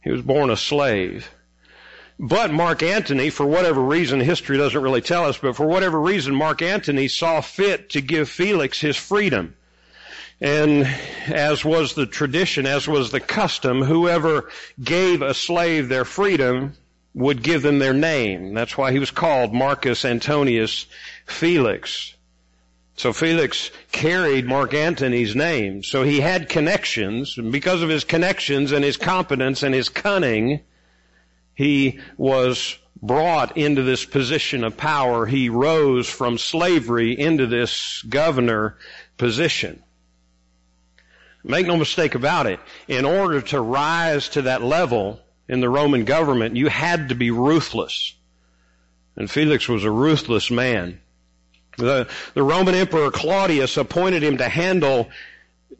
He 0.03 0.11
was 0.11 0.21
born 0.21 0.49
a 0.49 0.57
slave. 0.57 1.29
But 2.19 2.51
Mark 2.51 2.83
Antony, 2.83 3.29
for 3.29 3.45
whatever 3.45 3.81
reason, 3.81 4.19
history 4.19 4.57
doesn't 4.57 4.81
really 4.81 5.01
tell 5.01 5.25
us, 5.25 5.37
but 5.37 5.55
for 5.55 5.65
whatever 5.65 5.99
reason, 5.99 6.35
Mark 6.35 6.61
Antony 6.61 7.07
saw 7.07 7.39
fit 7.39 7.89
to 7.91 8.01
give 8.01 8.29
Felix 8.29 8.79
his 8.81 8.97
freedom. 8.97 9.55
And 10.41 10.85
as 11.27 11.63
was 11.63 11.93
the 11.93 12.05
tradition, 12.05 12.65
as 12.65 12.85
was 12.85 13.11
the 13.11 13.21
custom, 13.21 13.81
whoever 13.81 14.49
gave 14.83 15.21
a 15.21 15.33
slave 15.33 15.87
their 15.87 16.05
freedom 16.05 16.75
would 17.13 17.43
give 17.43 17.61
them 17.61 17.79
their 17.79 17.93
name. 17.93 18.53
That's 18.53 18.77
why 18.77 18.91
he 18.91 18.99
was 18.99 19.11
called 19.11 19.53
Marcus 19.53 20.03
Antonius 20.03 20.85
Felix. 21.25 22.15
So 22.95 23.13
Felix 23.13 23.71
carried 23.91 24.45
Mark 24.45 24.73
Antony's 24.73 25.35
name. 25.35 25.83
So 25.83 26.03
he 26.03 26.19
had 26.19 26.49
connections, 26.49 27.37
and 27.37 27.51
because 27.51 27.81
of 27.81 27.89
his 27.89 28.03
connections 28.03 28.71
and 28.71 28.83
his 28.83 28.97
competence 28.97 29.63
and 29.63 29.73
his 29.73 29.89
cunning, 29.89 30.61
he 31.55 31.99
was 32.17 32.77
brought 33.01 33.57
into 33.57 33.83
this 33.83 34.05
position 34.05 34.63
of 34.63 34.77
power. 34.77 35.25
He 35.25 35.49
rose 35.49 36.07
from 36.09 36.37
slavery 36.37 37.17
into 37.19 37.47
this 37.47 38.01
governor 38.03 38.77
position. 39.17 39.83
Make 41.43 41.67
no 41.67 41.75
mistake 41.75 42.15
about 42.15 42.45
it. 42.45 42.59
In 42.87 43.03
order 43.05 43.41
to 43.41 43.59
rise 43.59 44.29
to 44.29 44.43
that 44.43 44.61
level, 44.63 45.19
in 45.47 45.59
the 45.59 45.69
Roman 45.69 46.05
government, 46.05 46.55
you 46.55 46.67
had 46.67 47.09
to 47.09 47.15
be 47.15 47.31
ruthless. 47.31 48.13
And 49.15 49.29
Felix 49.29 49.67
was 49.67 49.83
a 49.83 49.91
ruthless 49.91 50.49
man. 50.49 50.99
The, 51.77 52.07
the 52.33 52.43
Roman 52.43 52.75
Emperor 52.75 53.11
Claudius 53.11 53.77
appointed 53.77 54.23
him 54.23 54.37
to 54.37 54.47
handle 54.49 55.09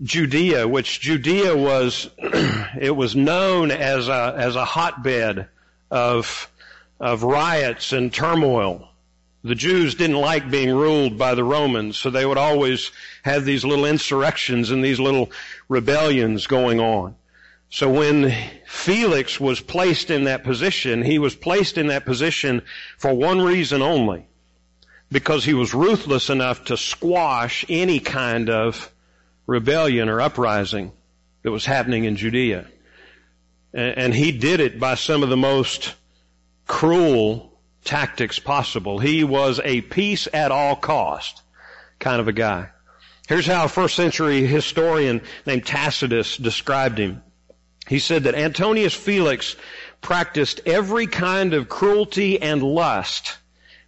Judea, 0.02 0.68
which 0.68 1.00
Judea 1.00 1.56
was, 1.56 2.10
it 2.18 2.96
was 2.96 3.16
known 3.16 3.72
as 3.72 4.08
a, 4.08 4.36
as 4.38 4.56
a 4.56 4.66
hotbed 4.66 5.48
of, 5.92 6.50
of 7.00 7.24
riots 7.24 7.94
and 7.94 8.14
turmoil. 8.14 8.90
The 9.44 9.56
Jews 9.56 9.96
didn't 9.96 10.16
like 10.16 10.50
being 10.50 10.74
ruled 10.74 11.18
by 11.18 11.36
the 11.36 11.44
Romans, 11.44 11.98
so 11.98 12.10
they 12.10 12.26
would 12.26 12.38
always 12.38 12.92
have 13.24 13.44
these 13.44 13.66
little 13.66 13.86
insurrections 13.86 14.72
and 14.72 14.84
these 14.84 15.00
little 15.00 15.32
rebellions 15.68 16.48
going 16.48 16.80
on. 16.80 17.16
So 17.74 17.90
when 17.90 18.32
Felix 18.68 19.40
was 19.40 19.60
placed 19.60 20.12
in 20.12 20.26
that 20.26 20.44
position, 20.44 21.02
he 21.02 21.18
was 21.18 21.34
placed 21.34 21.80
in 21.80 21.88
that 21.88 22.06
position 22.06 22.62
for 23.00 23.12
one 23.12 23.42
reason 23.42 23.82
only. 23.82 24.28
Because 25.12 25.44
he 25.44 25.56
was 25.56 25.74
ruthless 25.74 26.30
enough 26.30 26.66
to 26.66 26.78
squash 26.78 27.66
any 27.68 28.00
kind 28.00 28.52
of 28.52 28.94
rebellion 29.48 30.08
or 30.08 30.22
uprising 30.22 30.92
that 31.42 31.50
was 31.50 31.66
happening 31.66 32.04
in 32.04 32.16
Judea. 32.16 32.68
And 33.74 34.14
he 34.14 34.32
did 34.32 34.60
it 34.60 34.80
by 34.80 34.94
some 34.94 35.24
of 35.24 35.30
the 35.30 35.36
most 35.36 35.96
cruel 36.68 37.60
tactics 37.84 38.38
possible. 38.38 39.00
He 39.00 39.24
was 39.24 39.60
a 39.64 39.82
peace 39.82 40.28
at 40.32 40.52
all 40.52 40.76
cost 40.76 41.42
kind 41.98 42.22
of 42.22 42.28
a 42.28 42.34
guy. 42.34 42.70
Here's 43.28 43.48
how 43.48 43.66
a 43.66 43.68
first 43.68 43.96
century 43.96 44.46
historian 44.46 45.22
named 45.48 45.66
Tacitus 45.66 46.38
described 46.38 47.00
him. 47.00 47.24
He 47.88 48.00
said 48.00 48.24
that 48.24 48.36
Antonius 48.36 48.94
Felix 48.94 49.56
practiced 50.02 50.62
every 50.66 51.08
kind 51.08 51.54
of 51.54 51.70
cruelty 51.70 52.42
and 52.42 52.62
lust, 52.64 53.38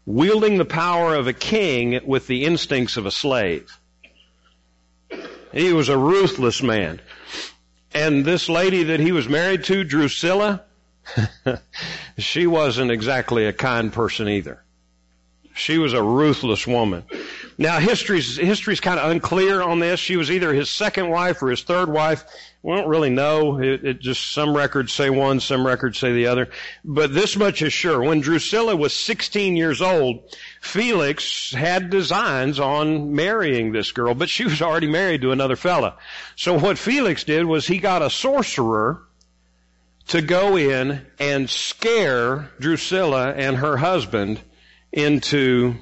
wielding 0.06 0.58
the 0.58 0.66
power 0.66 1.16
of 1.16 1.28
a 1.28 1.34
king 1.34 2.00
with 2.06 2.28
the 2.28 2.46
instincts 2.46 2.98
of 2.98 3.06
a 3.06 3.12
slave. 3.12 3.80
He 5.54 5.72
was 5.72 5.90
a 5.90 5.98
ruthless 5.98 6.62
man. 6.62 7.00
And 7.94 8.26
this 8.26 8.50
lady 8.50 8.84
that 8.84 9.00
he 9.00 9.14
was 9.14 9.30
married 9.30 9.64
to, 9.66 9.86
Drusilla, 9.86 10.64
she 12.18 12.46
wasn't 12.46 12.92
exactly 12.92 13.46
a 13.46 13.54
kind 13.54 13.94
person 13.94 14.28
either. 14.28 14.62
She 15.54 15.78
was 15.78 15.94
a 15.94 16.04
ruthless 16.04 16.68
woman. 16.68 17.06
Now 17.58 17.80
history's, 17.80 18.36
history's 18.36 18.82
kind 18.82 19.00
of 19.00 19.10
unclear 19.12 19.62
on 19.62 19.80
this. 19.80 20.00
She 20.00 20.18
was 20.18 20.30
either 20.30 20.54
his 20.54 20.70
second 20.70 21.10
wife 21.10 21.42
or 21.42 21.50
his 21.50 21.64
third 21.64 21.90
wife. 21.90 22.26
We 22.62 22.76
don't 22.76 22.88
really 22.88 23.10
know. 23.10 23.62
It, 23.62 23.86
it, 23.86 24.00
just 24.00 24.34
some 24.34 24.56
records 24.56 24.92
say 24.92 25.10
one, 25.10 25.40
some 25.40 25.66
records 25.66 25.98
say 25.98 26.12
the 26.12 26.28
other. 26.28 26.50
But 26.84 27.14
this 27.14 27.38
much 27.38 27.62
is 27.62 27.72
sure. 27.72 28.02
When 28.02 28.20
Drusilla 28.20 28.76
was 28.76 28.94
16 28.94 29.56
years 29.56 29.82
old, 29.82 30.36
Felix 30.62 31.54
had 31.54 31.90
designs 31.90 32.60
on 32.60 33.16
marrying 33.16 33.72
this 33.72 33.92
girl, 33.94 34.16
but 34.16 34.30
she 34.30 34.44
was 34.44 34.62
already 34.62 34.88
married 34.88 35.22
to 35.22 35.32
another 35.32 35.56
fella. 35.56 35.96
So 36.36 36.60
what 36.60 36.78
Felix 36.78 37.24
did 37.24 37.46
was 37.46 37.68
he 37.68 37.78
got 37.78 38.02
a 38.02 38.10
sorcerer 38.10 39.02
to 40.08 40.22
go 40.22 40.58
in 40.58 41.06
and 41.20 41.50
scare 41.50 42.50
Drusilla 42.60 43.32
and 43.32 43.58
her 43.58 43.78
husband 43.78 44.42
into 44.92 45.76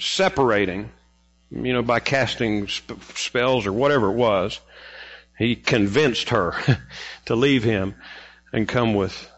separating, 0.00 0.90
you 1.50 1.72
know, 1.72 1.82
by 1.82 2.00
casting 2.00 2.68
sp- 2.68 3.00
spells 3.14 3.66
or 3.66 3.72
whatever 3.72 4.08
it 4.08 4.16
was. 4.16 4.60
He 5.38 5.56
convinced 5.56 6.30
her 6.30 6.54
to 7.26 7.34
leave 7.34 7.64
him 7.64 7.94
and 8.52 8.68
come 8.68 8.94
with, 8.94 9.30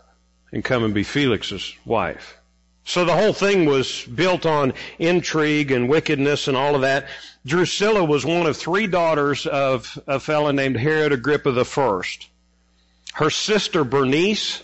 and 0.53 0.65
come 0.65 0.85
and 0.85 0.95
be 0.95 1.05
Felix's 1.05 1.75
wife. 1.85 2.37
So 2.85 3.05
the 3.05 3.15
whole 3.17 3.33
thing 3.33 3.67
was 3.67 4.03
built 4.03 4.45
on 4.45 4.75
intrigue 4.99 5.71
and 5.71 5.89
wickedness 5.89 6.49
and 6.49 6.57
all 6.57 6.75
of 6.75 6.81
that. 6.81 7.07
Drusilla 7.47 8.05
was 8.05 8.25
one 8.25 8.47
of 8.47 8.57
three 8.57 8.87
daughters 8.87 9.47
of 9.47 9.99
a 10.07 10.19
fellow 10.19 10.51
named 10.51 10.77
Herod 10.77 11.13
Agrippa 11.13 11.65
First. 11.65 12.29
Her 13.15 13.31
sister 13.31 13.85
Bernice, 13.85 14.63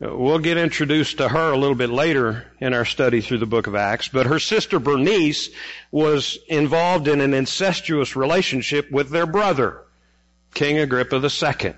we'll 0.00 0.38
get 0.38 0.56
introduced 0.56 1.18
to 1.18 1.28
her 1.28 1.52
a 1.52 1.58
little 1.58 1.74
bit 1.74 1.90
later 1.90 2.46
in 2.60 2.74
our 2.74 2.84
study 2.84 3.20
through 3.20 3.38
the 3.38 3.46
book 3.46 3.66
of 3.66 3.74
Acts, 3.74 4.08
but 4.08 4.26
her 4.26 4.38
sister 4.38 4.78
Bernice 4.78 5.50
was 5.90 6.38
involved 6.48 7.08
in 7.08 7.20
an 7.20 7.34
incestuous 7.34 8.16
relationship 8.16 8.90
with 8.90 9.10
their 9.10 9.26
brother. 9.26 9.82
King 10.54 10.78
Agrippa 10.78 11.16
II. 11.16 11.74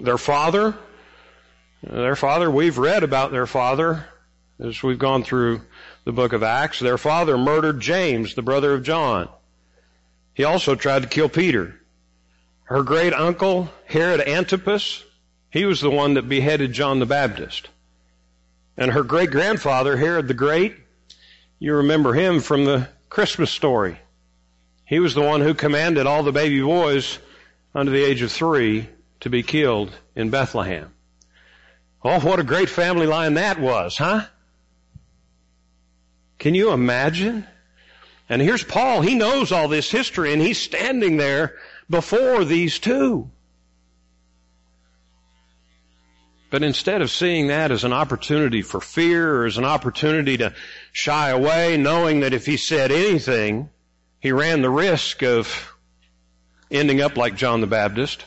Their 0.00 0.18
father, 0.18 0.76
their 1.82 2.16
father, 2.16 2.50
we've 2.50 2.78
read 2.78 3.02
about 3.02 3.32
their 3.32 3.46
father 3.46 4.06
as 4.58 4.82
we've 4.82 4.98
gone 4.98 5.24
through 5.24 5.62
the 6.04 6.12
book 6.12 6.32
of 6.32 6.42
Acts. 6.42 6.78
Their 6.78 6.98
father 6.98 7.36
murdered 7.36 7.80
James, 7.80 8.34
the 8.34 8.42
brother 8.42 8.74
of 8.74 8.82
John. 8.82 9.28
He 10.34 10.44
also 10.44 10.74
tried 10.74 11.02
to 11.02 11.08
kill 11.08 11.28
Peter. 11.28 11.80
Her 12.64 12.82
great 12.82 13.12
uncle, 13.12 13.68
Herod 13.86 14.20
Antipas, 14.20 15.04
he 15.50 15.64
was 15.64 15.80
the 15.80 15.90
one 15.90 16.14
that 16.14 16.28
beheaded 16.28 16.72
John 16.72 16.98
the 16.98 17.06
Baptist. 17.06 17.68
And 18.76 18.92
her 18.92 19.02
great 19.02 19.30
grandfather, 19.30 19.96
Herod 19.96 20.28
the 20.28 20.34
Great, 20.34 20.76
you 21.58 21.74
remember 21.74 22.14
him 22.14 22.40
from 22.40 22.64
the 22.64 22.88
Christmas 23.08 23.50
story. 23.50 23.98
He 24.84 25.00
was 25.00 25.14
the 25.14 25.22
one 25.22 25.40
who 25.40 25.54
commanded 25.54 26.06
all 26.06 26.22
the 26.22 26.32
baby 26.32 26.60
boys 26.60 27.18
under 27.74 27.92
the 27.92 28.02
age 28.02 28.22
of 28.22 28.32
three 28.32 28.88
to 29.20 29.30
be 29.30 29.42
killed 29.42 29.92
in 30.16 30.30
Bethlehem. 30.30 30.92
Oh, 32.02 32.20
what 32.20 32.40
a 32.40 32.44
great 32.44 32.70
family 32.70 33.06
line 33.06 33.34
that 33.34 33.60
was, 33.60 33.96
huh? 33.98 34.24
Can 36.38 36.54
you 36.54 36.72
imagine? 36.72 37.46
And 38.28 38.40
here's 38.40 38.64
Paul. 38.64 39.02
He 39.02 39.14
knows 39.14 39.52
all 39.52 39.68
this 39.68 39.90
history 39.90 40.32
and 40.32 40.40
he's 40.40 40.58
standing 40.58 41.18
there 41.18 41.56
before 41.90 42.44
these 42.44 42.78
two. 42.78 43.30
But 46.50 46.64
instead 46.64 47.00
of 47.00 47.10
seeing 47.10 47.46
that 47.46 47.70
as 47.70 47.84
an 47.84 47.92
opportunity 47.92 48.62
for 48.62 48.80
fear 48.80 49.36
or 49.36 49.46
as 49.46 49.56
an 49.56 49.64
opportunity 49.64 50.36
to 50.38 50.52
shy 50.92 51.30
away, 51.30 51.76
knowing 51.76 52.20
that 52.20 52.34
if 52.34 52.44
he 52.44 52.56
said 52.56 52.90
anything, 52.90 53.70
he 54.18 54.32
ran 54.32 54.60
the 54.60 54.70
risk 54.70 55.22
of 55.22 55.72
ending 56.70 57.00
up 57.00 57.16
like 57.16 57.36
John 57.36 57.60
the 57.60 57.68
Baptist. 57.68 58.24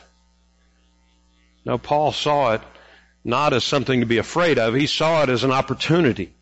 No, 1.66 1.76
Paul 1.76 2.12
saw 2.12 2.54
it 2.54 2.62
not 3.24 3.52
as 3.52 3.64
something 3.64 4.00
to 4.00 4.06
be 4.06 4.18
afraid 4.18 4.58
of. 4.58 4.74
He 4.74 4.86
saw 4.86 5.22
it 5.22 5.28
as 5.28 5.44
an 5.44 5.52
opportunity. 5.52 6.32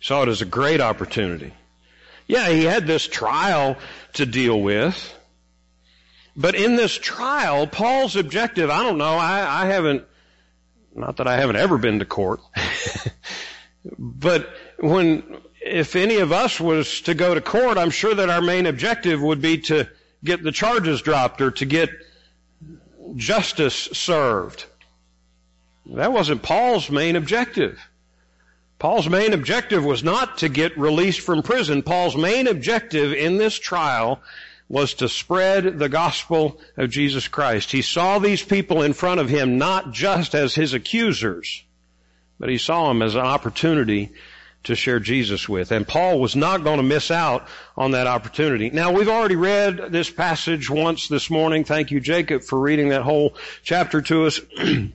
Saw 0.00 0.22
it 0.22 0.28
as 0.28 0.42
a 0.42 0.46
great 0.46 0.80
opportunity. 0.80 1.52
Yeah, 2.26 2.48
he 2.48 2.64
had 2.64 2.86
this 2.86 3.06
trial 3.06 3.76
to 4.14 4.26
deal 4.26 4.60
with. 4.60 5.14
But 6.36 6.54
in 6.54 6.76
this 6.76 6.96
trial, 6.96 7.66
Paul's 7.66 8.14
objective, 8.14 8.68
I 8.68 8.82
don't 8.82 8.98
know, 8.98 9.16
I, 9.16 9.62
I 9.62 9.66
haven't, 9.66 10.04
not 10.94 11.16
that 11.16 11.26
I 11.26 11.36
haven't 11.36 11.56
ever 11.56 11.78
been 11.78 11.98
to 12.00 12.04
court, 12.04 12.40
but 13.98 14.50
when, 14.78 15.38
if 15.62 15.96
any 15.96 16.18
of 16.18 16.32
us 16.32 16.60
was 16.60 17.00
to 17.02 17.14
go 17.14 17.34
to 17.34 17.40
court, 17.40 17.78
I'm 17.78 17.90
sure 17.90 18.14
that 18.14 18.28
our 18.28 18.42
main 18.42 18.66
objective 18.66 19.22
would 19.22 19.40
be 19.40 19.58
to 19.62 19.88
get 20.22 20.42
the 20.42 20.52
charges 20.52 21.00
dropped 21.00 21.40
or 21.40 21.52
to 21.52 21.64
get 21.64 21.88
justice 23.14 23.88
served. 23.92 24.66
That 25.86 26.12
wasn't 26.12 26.42
Paul's 26.42 26.90
main 26.90 27.16
objective. 27.16 27.80
Paul's 28.78 29.08
main 29.08 29.32
objective 29.32 29.84
was 29.84 30.04
not 30.04 30.38
to 30.38 30.50
get 30.50 30.76
released 30.76 31.20
from 31.20 31.42
prison. 31.42 31.82
Paul's 31.82 32.16
main 32.16 32.46
objective 32.46 33.14
in 33.14 33.38
this 33.38 33.58
trial 33.58 34.20
was 34.68 34.94
to 34.94 35.08
spread 35.08 35.78
the 35.78 35.88
gospel 35.88 36.60
of 36.76 36.90
Jesus 36.90 37.28
Christ. 37.28 37.70
He 37.70 37.82
saw 37.82 38.18
these 38.18 38.42
people 38.42 38.82
in 38.82 38.92
front 38.92 39.20
of 39.20 39.28
him 39.28 39.58
not 39.58 39.92
just 39.92 40.34
as 40.34 40.54
his 40.54 40.74
accusers, 40.74 41.64
but 42.38 42.48
he 42.48 42.58
saw 42.58 42.88
them 42.88 43.02
as 43.02 43.14
an 43.14 43.20
opportunity 43.20 44.12
to 44.64 44.74
share 44.74 44.98
Jesus 44.98 45.48
with. 45.48 45.70
And 45.70 45.86
Paul 45.86 46.18
was 46.18 46.34
not 46.34 46.64
going 46.64 46.78
to 46.78 46.82
miss 46.82 47.12
out 47.12 47.46
on 47.76 47.92
that 47.92 48.08
opportunity. 48.08 48.70
Now 48.70 48.90
we've 48.90 49.08
already 49.08 49.36
read 49.36 49.92
this 49.92 50.10
passage 50.10 50.68
once 50.68 51.06
this 51.06 51.30
morning. 51.30 51.62
Thank 51.62 51.92
you, 51.92 52.00
Jacob, 52.00 52.42
for 52.42 52.58
reading 52.58 52.88
that 52.88 53.02
whole 53.02 53.36
chapter 53.62 54.02
to 54.02 54.26
us. 54.26 54.40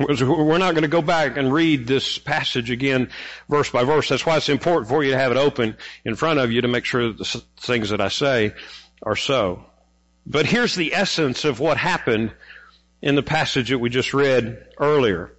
We're 0.00 0.58
not 0.58 0.72
going 0.72 0.82
to 0.82 0.88
go 0.88 1.02
back 1.02 1.36
and 1.36 1.52
read 1.52 1.86
this 1.86 2.18
passage 2.18 2.70
again 2.70 3.10
verse 3.48 3.70
by 3.70 3.84
verse. 3.84 4.08
That's 4.08 4.26
why 4.26 4.38
it's 4.38 4.48
important 4.48 4.88
for 4.88 5.04
you 5.04 5.12
to 5.12 5.18
have 5.18 5.30
it 5.30 5.36
open 5.36 5.76
in 6.04 6.16
front 6.16 6.40
of 6.40 6.50
you 6.50 6.62
to 6.62 6.68
make 6.68 6.84
sure 6.84 7.12
that 7.12 7.18
the 7.18 7.44
things 7.58 7.90
that 7.90 8.00
I 8.00 8.08
say 8.08 8.54
are 9.02 9.16
so. 9.16 9.64
But 10.26 10.46
here's 10.46 10.74
the 10.74 10.94
essence 10.94 11.44
of 11.44 11.60
what 11.60 11.76
happened 11.76 12.32
in 13.00 13.16
the 13.16 13.22
passage 13.22 13.70
that 13.70 13.78
we 13.78 13.90
just 13.90 14.14
read 14.14 14.66
earlier. 14.78 15.32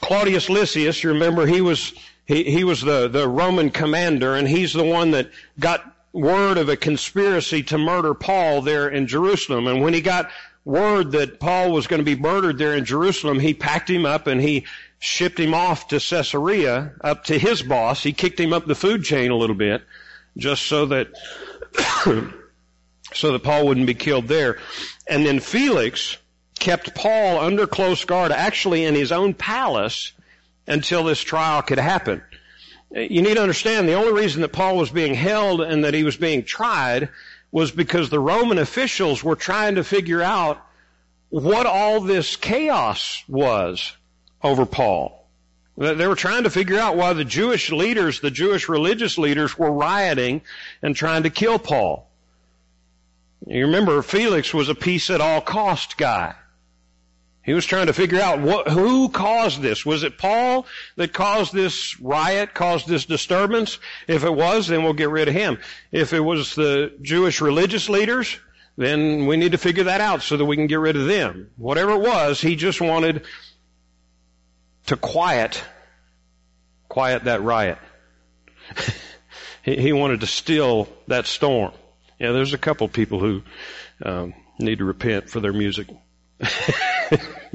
Claudius 0.00 0.48
Lysias, 0.48 1.02
you 1.02 1.10
remember 1.10 1.46
he 1.46 1.60
was, 1.60 1.92
he, 2.24 2.44
he 2.44 2.64
was 2.64 2.80
the, 2.80 3.08
the 3.08 3.28
Roman 3.28 3.70
commander 3.70 4.34
and 4.34 4.46
he's 4.46 4.72
the 4.72 4.84
one 4.84 5.10
that 5.12 5.30
got 5.58 5.82
word 6.12 6.58
of 6.58 6.68
a 6.68 6.76
conspiracy 6.76 7.62
to 7.64 7.78
murder 7.78 8.14
Paul 8.14 8.62
there 8.62 8.88
in 8.88 9.06
Jerusalem. 9.06 9.66
And 9.66 9.82
when 9.82 9.94
he 9.94 10.00
got 10.00 10.30
word 10.64 11.12
that 11.12 11.40
Paul 11.40 11.72
was 11.72 11.86
going 11.86 12.00
to 12.00 12.04
be 12.04 12.20
murdered 12.20 12.58
there 12.58 12.74
in 12.74 12.84
Jerusalem, 12.84 13.38
he 13.38 13.54
packed 13.54 13.90
him 13.90 14.06
up 14.06 14.26
and 14.26 14.40
he 14.40 14.66
shipped 14.98 15.38
him 15.38 15.54
off 15.54 15.88
to 15.88 16.00
Caesarea, 16.00 16.92
up 17.02 17.24
to 17.24 17.38
his 17.38 17.62
boss. 17.62 18.02
He 18.02 18.12
kicked 18.12 18.40
him 18.40 18.52
up 18.52 18.66
the 18.66 18.74
food 18.74 19.04
chain 19.04 19.30
a 19.30 19.36
little 19.36 19.56
bit, 19.56 19.82
just 20.36 20.62
so 20.62 20.86
that, 20.86 21.08
so 23.16 23.32
that 23.32 23.42
Paul 23.42 23.66
wouldn't 23.66 23.86
be 23.86 23.94
killed 23.94 24.28
there. 24.28 24.58
And 25.06 25.24
then 25.24 25.40
Felix 25.40 26.16
kept 26.58 26.94
Paul 26.94 27.38
under 27.38 27.66
close 27.66 28.04
guard, 28.04 28.32
actually 28.32 28.84
in 28.84 28.94
his 28.94 29.12
own 29.12 29.34
palace, 29.34 30.12
until 30.66 31.04
this 31.04 31.20
trial 31.20 31.62
could 31.62 31.78
happen. 31.78 32.22
You 32.90 33.22
need 33.22 33.34
to 33.34 33.42
understand 33.42 33.88
the 33.88 33.94
only 33.94 34.12
reason 34.12 34.42
that 34.42 34.52
Paul 34.52 34.76
was 34.76 34.90
being 34.90 35.14
held 35.14 35.60
and 35.60 35.84
that 35.84 35.94
he 35.94 36.04
was 36.04 36.16
being 36.16 36.44
tried 36.44 37.08
was 37.50 37.70
because 37.70 38.10
the 38.10 38.20
Roman 38.20 38.58
officials 38.58 39.22
were 39.22 39.36
trying 39.36 39.76
to 39.76 39.84
figure 39.84 40.22
out 40.22 40.60
what 41.28 41.66
all 41.66 42.00
this 42.00 42.36
chaos 42.36 43.22
was 43.28 43.92
over 44.42 44.66
Paul. 44.66 45.26
They 45.76 46.06
were 46.06 46.14
trying 46.14 46.44
to 46.44 46.50
figure 46.50 46.78
out 46.78 46.96
why 46.96 47.12
the 47.12 47.24
Jewish 47.24 47.70
leaders, 47.70 48.20
the 48.20 48.30
Jewish 48.30 48.68
religious 48.68 49.18
leaders 49.18 49.58
were 49.58 49.70
rioting 49.70 50.40
and 50.80 50.96
trying 50.96 51.24
to 51.24 51.30
kill 51.30 51.58
Paul. 51.58 52.08
You 53.44 53.66
remember 53.66 54.00
Felix 54.02 54.54
was 54.54 54.68
a 54.68 54.74
peace 54.74 55.10
at 55.10 55.20
all 55.20 55.40
cost 55.40 55.96
guy. 55.96 56.34
He 57.46 57.54
was 57.54 57.64
trying 57.64 57.86
to 57.86 57.92
figure 57.92 58.20
out 58.20 58.40
what, 58.40 58.68
who 58.68 59.08
caused 59.08 59.62
this. 59.62 59.86
Was 59.86 60.02
it 60.02 60.18
Paul 60.18 60.66
that 60.96 61.12
caused 61.12 61.52
this 61.52 61.98
riot, 62.00 62.54
caused 62.54 62.88
this 62.88 63.04
disturbance? 63.04 63.78
If 64.08 64.24
it 64.24 64.34
was, 64.34 64.66
then 64.66 64.82
we'll 64.82 64.94
get 64.94 65.10
rid 65.10 65.28
of 65.28 65.34
him. 65.34 65.58
If 65.92 66.12
it 66.12 66.18
was 66.18 66.56
the 66.56 66.92
Jewish 67.02 67.40
religious 67.40 67.88
leaders, 67.88 68.36
then 68.76 69.26
we 69.26 69.36
need 69.36 69.52
to 69.52 69.58
figure 69.58 69.84
that 69.84 70.00
out 70.00 70.22
so 70.22 70.36
that 70.36 70.44
we 70.44 70.56
can 70.56 70.66
get 70.66 70.80
rid 70.80 70.96
of 70.96 71.06
them. 71.06 71.50
Whatever 71.56 71.92
it 71.92 72.00
was, 72.00 72.40
he 72.40 72.56
just 72.56 72.80
wanted 72.80 73.22
to 74.86 74.96
quiet, 74.96 75.62
quiet 76.88 77.24
that 77.24 77.42
riot. 77.42 77.78
he, 79.62 79.76
he, 79.76 79.92
wanted 79.92 80.20
to 80.20 80.26
still 80.26 80.88
that 81.06 81.26
storm. 81.26 81.72
Yeah, 82.18 82.32
there's 82.32 82.54
a 82.54 82.58
couple 82.58 82.88
people 82.88 83.20
who 83.20 83.42
um, 84.02 84.34
need 84.58 84.78
to 84.78 84.84
repent 84.84 85.28
for 85.28 85.40
their 85.40 85.52
music. 85.52 85.88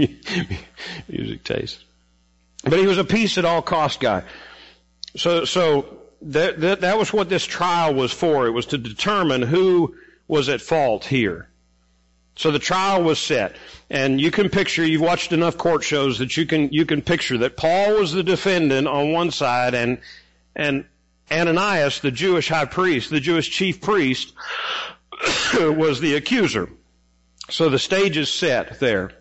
music 1.08 1.44
taste. 1.44 1.84
But 2.64 2.80
he 2.80 2.86
was 2.86 2.98
a 2.98 3.04
peace 3.04 3.38
at 3.38 3.46
all 3.46 3.62
cost 3.62 4.00
guy. 4.00 4.24
So, 5.16 5.46
so 5.46 5.98
that, 6.22 6.60
that, 6.62 6.82
that 6.82 6.98
was 6.98 7.12
what 7.12 7.30
this 7.30 7.46
trial 7.46 7.94
was 7.94 8.12
for. 8.12 8.46
It 8.46 8.52
was 8.52 8.68
to 8.68 8.78
determine 8.78 9.42
who 9.42 9.96
was 10.28 10.48
at 10.48 10.62
fault 10.62 11.06
here. 11.06 11.50
So 12.36 12.52
the 12.52 12.60
trial 12.60 13.04
was 13.04 13.20
set. 13.20 13.56
And 13.90 14.22
you 14.22 14.32
can 14.32 14.50
picture, 14.50 14.86
you've 14.86 15.02
watched 15.02 15.34
enough 15.34 15.58
court 15.58 15.84
shows 15.84 16.20
that 16.20 16.38
you 16.38 16.46
can, 16.46 16.72
you 16.72 16.86
can 16.86 17.02
picture 17.02 17.40
that 17.40 17.58
Paul 17.58 18.00
was 18.00 18.14
the 18.14 18.24
defendant 18.24 18.88
on 18.88 19.12
one 19.12 19.32
side 19.32 19.74
and, 19.74 20.00
and 20.56 20.86
Ananias, 21.32 22.00
the 22.00 22.12
Jewish 22.12 22.50
high 22.50 22.66
priest, 22.66 23.10
the 23.10 23.20
Jewish 23.20 23.50
chief 23.50 23.82
priest, 23.82 24.34
was 25.54 26.00
the 26.00 26.16
accuser. 26.16 26.70
So 27.50 27.70
the 27.70 27.80
stage 27.80 28.18
is 28.18 28.30
set 28.30 28.80
there. 28.80 29.12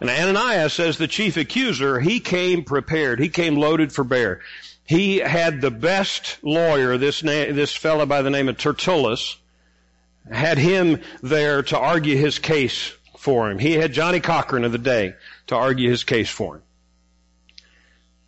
And 0.00 0.08
Ananias, 0.08 0.78
as 0.78 0.98
the 0.98 1.08
chief 1.08 1.36
accuser, 1.36 1.98
he 1.98 2.20
came 2.20 2.64
prepared. 2.64 3.18
He 3.18 3.28
came 3.28 3.56
loaded 3.56 3.92
for 3.92 4.04
bear. 4.04 4.40
He 4.84 5.18
had 5.18 5.60
the 5.60 5.70
best 5.70 6.38
lawyer, 6.42 6.96
this, 6.96 7.22
na- 7.22 7.52
this 7.52 7.74
fellow 7.74 8.06
by 8.06 8.22
the 8.22 8.30
name 8.30 8.48
of 8.48 8.56
Tertullus, 8.56 9.36
had 10.30 10.58
him 10.58 11.00
there 11.22 11.62
to 11.64 11.78
argue 11.78 12.16
his 12.16 12.38
case 12.38 12.92
for 13.18 13.50
him. 13.50 13.58
He 13.58 13.72
had 13.72 13.92
Johnnie 13.92 14.20
Cochran 14.20 14.64
of 14.64 14.72
the 14.72 14.78
day 14.78 15.14
to 15.48 15.56
argue 15.56 15.90
his 15.90 16.04
case 16.04 16.30
for 16.30 16.56
him. 16.56 16.62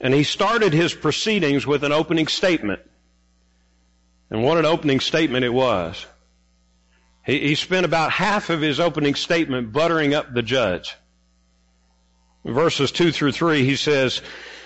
And 0.01 0.15
he 0.15 0.25
started 0.25 0.73
his 0.73 0.95
proceedings 0.95 1.67
with 1.67 1.85
an 1.85 1.93
opening 1.93 2.27
statement. 2.27 2.81
And 4.31 4.45
what 4.45 4.59
an 4.59 4.67
opening 4.67 5.01
statement 5.01 5.45
it 5.45 5.53
was. 5.53 6.07
He, 7.25 7.41
he 7.49 7.55
spent 7.55 7.85
about 7.85 8.13
half 8.13 8.49
of 8.51 8.61
his 8.61 8.79
opening 8.81 9.15
statement 9.15 9.73
buttering 9.73 10.15
up 10.15 10.33
the 10.33 10.43
judge 10.43 10.97
verses 12.45 12.91
2 12.93 13.13
through 13.13 13.33
3, 13.33 13.65
he 13.65 13.77
says, 13.77 14.23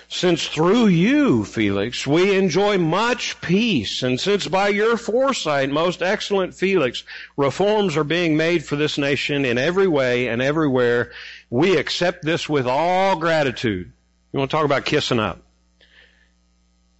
since 0.07 0.47
through 0.47 0.87
you, 0.87 1.43
Felix, 1.45 2.05
we 2.05 2.37
enjoy 2.37 2.77
much 2.77 3.41
peace, 3.41 4.03
and 4.03 4.19
since 4.19 4.47
by 4.47 4.67
your 4.67 4.97
foresight, 4.97 5.69
most 5.69 6.03
excellent 6.03 6.53
Felix, 6.53 7.03
reforms 7.37 7.97
are 7.97 8.03
being 8.03 8.37
made 8.37 8.63
for 8.63 8.75
this 8.75 8.97
nation 8.97 9.45
in 9.45 9.57
every 9.57 9.87
way 9.87 10.27
and 10.27 10.41
everywhere, 10.41 11.11
we 11.49 11.77
accept 11.77 12.23
this 12.23 12.47
with 12.47 12.67
all 12.67 13.17
gratitude. 13.17 13.91
You 14.31 14.39
want 14.39 14.51
to 14.51 14.57
talk 14.57 14.65
about 14.65 14.85
kissing 14.85 15.19
up? 15.19 15.41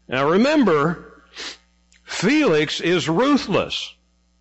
Now 0.07 0.29
remember, 0.29 1.14
Felix 2.05 2.79
is 2.79 3.09
ruthless. 3.09 3.93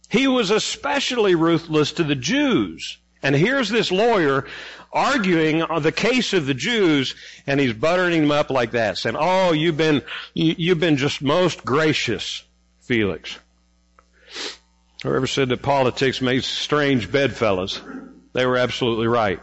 He 0.08 0.28
was 0.28 0.50
especially 0.50 1.34
ruthless 1.34 1.92
to 1.92 2.04
the 2.04 2.14
Jews. 2.14 2.98
And 3.22 3.34
here's 3.34 3.70
this 3.70 3.90
lawyer 3.90 4.46
arguing 4.92 5.62
on 5.62 5.82
the 5.82 5.90
case 5.90 6.34
of 6.34 6.46
the 6.46 6.54
Jews, 6.54 7.14
and 7.46 7.58
he's 7.58 7.72
buttering 7.72 8.20
them 8.20 8.30
up 8.30 8.50
like 8.50 8.72
that, 8.72 8.98
saying, 8.98 9.16
"Oh, 9.18 9.52
you've 9.52 9.78
been 9.78 10.02
you, 10.34 10.68
have 10.68 10.80
been 10.80 10.98
just 10.98 11.20
most 11.20 11.64
gracious, 11.64 12.44
Felix." 12.82 13.36
Whoever 15.02 15.26
said 15.26 15.48
that 15.48 15.62
politics 15.62 16.20
makes 16.20 16.46
strange 16.46 17.10
bedfellows, 17.10 17.80
they 18.34 18.46
were 18.46 18.56
absolutely 18.56 19.06
right. 19.06 19.40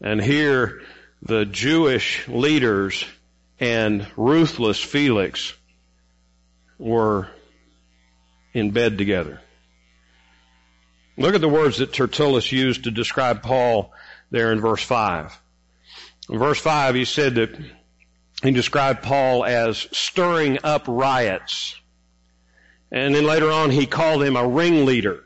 And 0.00 0.20
here, 0.20 0.82
the 1.22 1.46
Jewish 1.46 2.26
leaders 2.28 3.04
and 3.58 4.06
ruthless 4.16 4.80
Felix 4.80 5.54
were 6.82 7.28
in 8.52 8.72
bed 8.72 8.98
together. 8.98 9.40
Look 11.16 11.34
at 11.34 11.40
the 11.40 11.48
words 11.48 11.78
that 11.78 11.92
Tertullus 11.92 12.50
used 12.50 12.84
to 12.84 12.90
describe 12.90 13.42
Paul 13.42 13.92
there 14.30 14.50
in 14.50 14.60
verse 14.60 14.82
5. 14.82 15.38
In 16.28 16.38
verse 16.38 16.58
5, 16.58 16.94
he 16.94 17.04
said 17.04 17.36
that 17.36 17.56
he 18.42 18.50
described 18.50 19.02
Paul 19.02 19.44
as 19.44 19.86
stirring 19.92 20.58
up 20.64 20.84
riots. 20.88 21.76
And 22.90 23.14
then 23.14 23.24
later 23.24 23.50
on, 23.50 23.70
he 23.70 23.86
called 23.86 24.22
him 24.22 24.36
a 24.36 24.46
ringleader. 24.46 25.24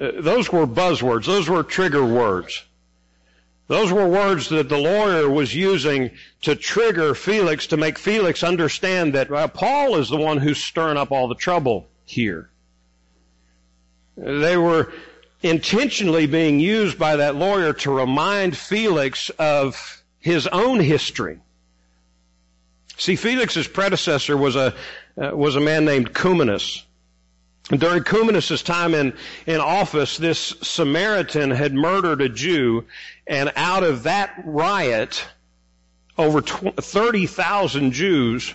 Uh, 0.00 0.12
those 0.20 0.52
were 0.52 0.66
buzzwords. 0.66 1.26
Those 1.26 1.48
were 1.48 1.64
trigger 1.64 2.04
words. 2.04 2.62
Those 3.68 3.92
were 3.92 4.08
words 4.08 4.48
that 4.48 4.70
the 4.70 4.78
lawyer 4.78 5.28
was 5.28 5.54
using 5.54 6.10
to 6.42 6.56
trigger 6.56 7.14
Felix, 7.14 7.66
to 7.68 7.76
make 7.76 7.98
Felix 7.98 8.42
understand 8.42 9.12
that 9.12 9.30
uh, 9.30 9.46
Paul 9.48 9.96
is 9.96 10.08
the 10.08 10.16
one 10.16 10.38
who's 10.38 10.62
stirring 10.62 10.96
up 10.96 11.12
all 11.12 11.28
the 11.28 11.34
trouble 11.34 11.86
here. 12.06 12.48
They 14.16 14.56
were 14.56 14.92
intentionally 15.42 16.26
being 16.26 16.58
used 16.58 16.98
by 16.98 17.16
that 17.16 17.36
lawyer 17.36 17.74
to 17.74 17.90
remind 17.90 18.56
Felix 18.56 19.30
of 19.38 20.02
his 20.18 20.46
own 20.46 20.80
history. 20.80 21.38
See, 22.96 23.16
Felix's 23.16 23.68
predecessor 23.68 24.36
was 24.36 24.56
a 24.56 24.74
uh, 25.20 25.36
was 25.36 25.56
a 25.56 25.60
man 25.60 25.84
named 25.84 26.14
Cumanus. 26.14 26.84
During 27.70 28.02
Cumanus's 28.02 28.62
time 28.62 28.94
in, 28.94 29.12
in 29.46 29.60
office, 29.60 30.16
this 30.16 30.54
Samaritan 30.62 31.50
had 31.50 31.74
murdered 31.74 32.22
a 32.22 32.28
Jew, 32.28 32.86
and 33.26 33.52
out 33.56 33.82
of 33.82 34.04
that 34.04 34.32
riot, 34.44 35.26
over 36.16 36.40
30,000 36.40 37.92
Jews 37.92 38.54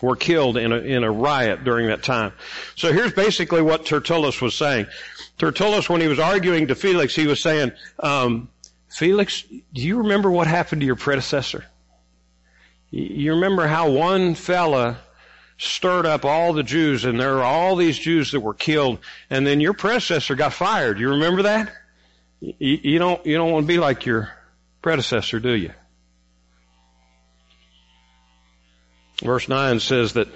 were 0.00 0.16
killed 0.16 0.56
in 0.56 0.72
a, 0.72 0.76
in 0.76 1.04
a 1.04 1.10
riot 1.10 1.64
during 1.64 1.88
that 1.88 2.02
time. 2.02 2.32
So 2.74 2.92
here's 2.92 3.12
basically 3.12 3.60
what 3.60 3.84
Tertullus 3.84 4.40
was 4.40 4.54
saying. 4.54 4.86
Tertullus, 5.38 5.88
when 5.88 6.00
he 6.00 6.08
was 6.08 6.18
arguing 6.18 6.68
to 6.68 6.74
Felix, 6.74 7.14
he 7.14 7.26
was 7.26 7.40
saying, 7.40 7.72
um, 8.00 8.48
Felix, 8.88 9.42
do 9.42 9.82
you 9.82 9.98
remember 9.98 10.30
what 10.30 10.46
happened 10.46 10.80
to 10.80 10.86
your 10.86 10.96
predecessor? 10.96 11.66
You 12.90 13.34
remember 13.34 13.66
how 13.66 13.90
one 13.90 14.34
fella 14.34 14.98
stirred 15.58 16.06
up 16.06 16.24
all 16.24 16.52
the 16.52 16.62
Jews 16.62 17.04
and 17.04 17.18
there 17.18 17.34
were 17.34 17.44
all 17.44 17.76
these 17.76 17.98
Jews 17.98 18.32
that 18.32 18.40
were 18.40 18.54
killed 18.54 18.98
and 19.30 19.46
then 19.46 19.60
your 19.60 19.72
predecessor 19.72 20.34
got 20.34 20.52
fired. 20.52 21.00
You 21.00 21.10
remember 21.10 21.42
that? 21.42 21.72
You, 22.40 22.78
you 22.82 22.98
don't, 22.98 23.24
you 23.24 23.36
don't 23.36 23.52
want 23.52 23.64
to 23.64 23.68
be 23.68 23.78
like 23.78 24.04
your 24.04 24.30
predecessor, 24.82 25.40
do 25.40 25.54
you? 25.56 25.72
Verse 29.22 29.48
9 29.48 29.80
says 29.80 30.12
that 30.12 30.28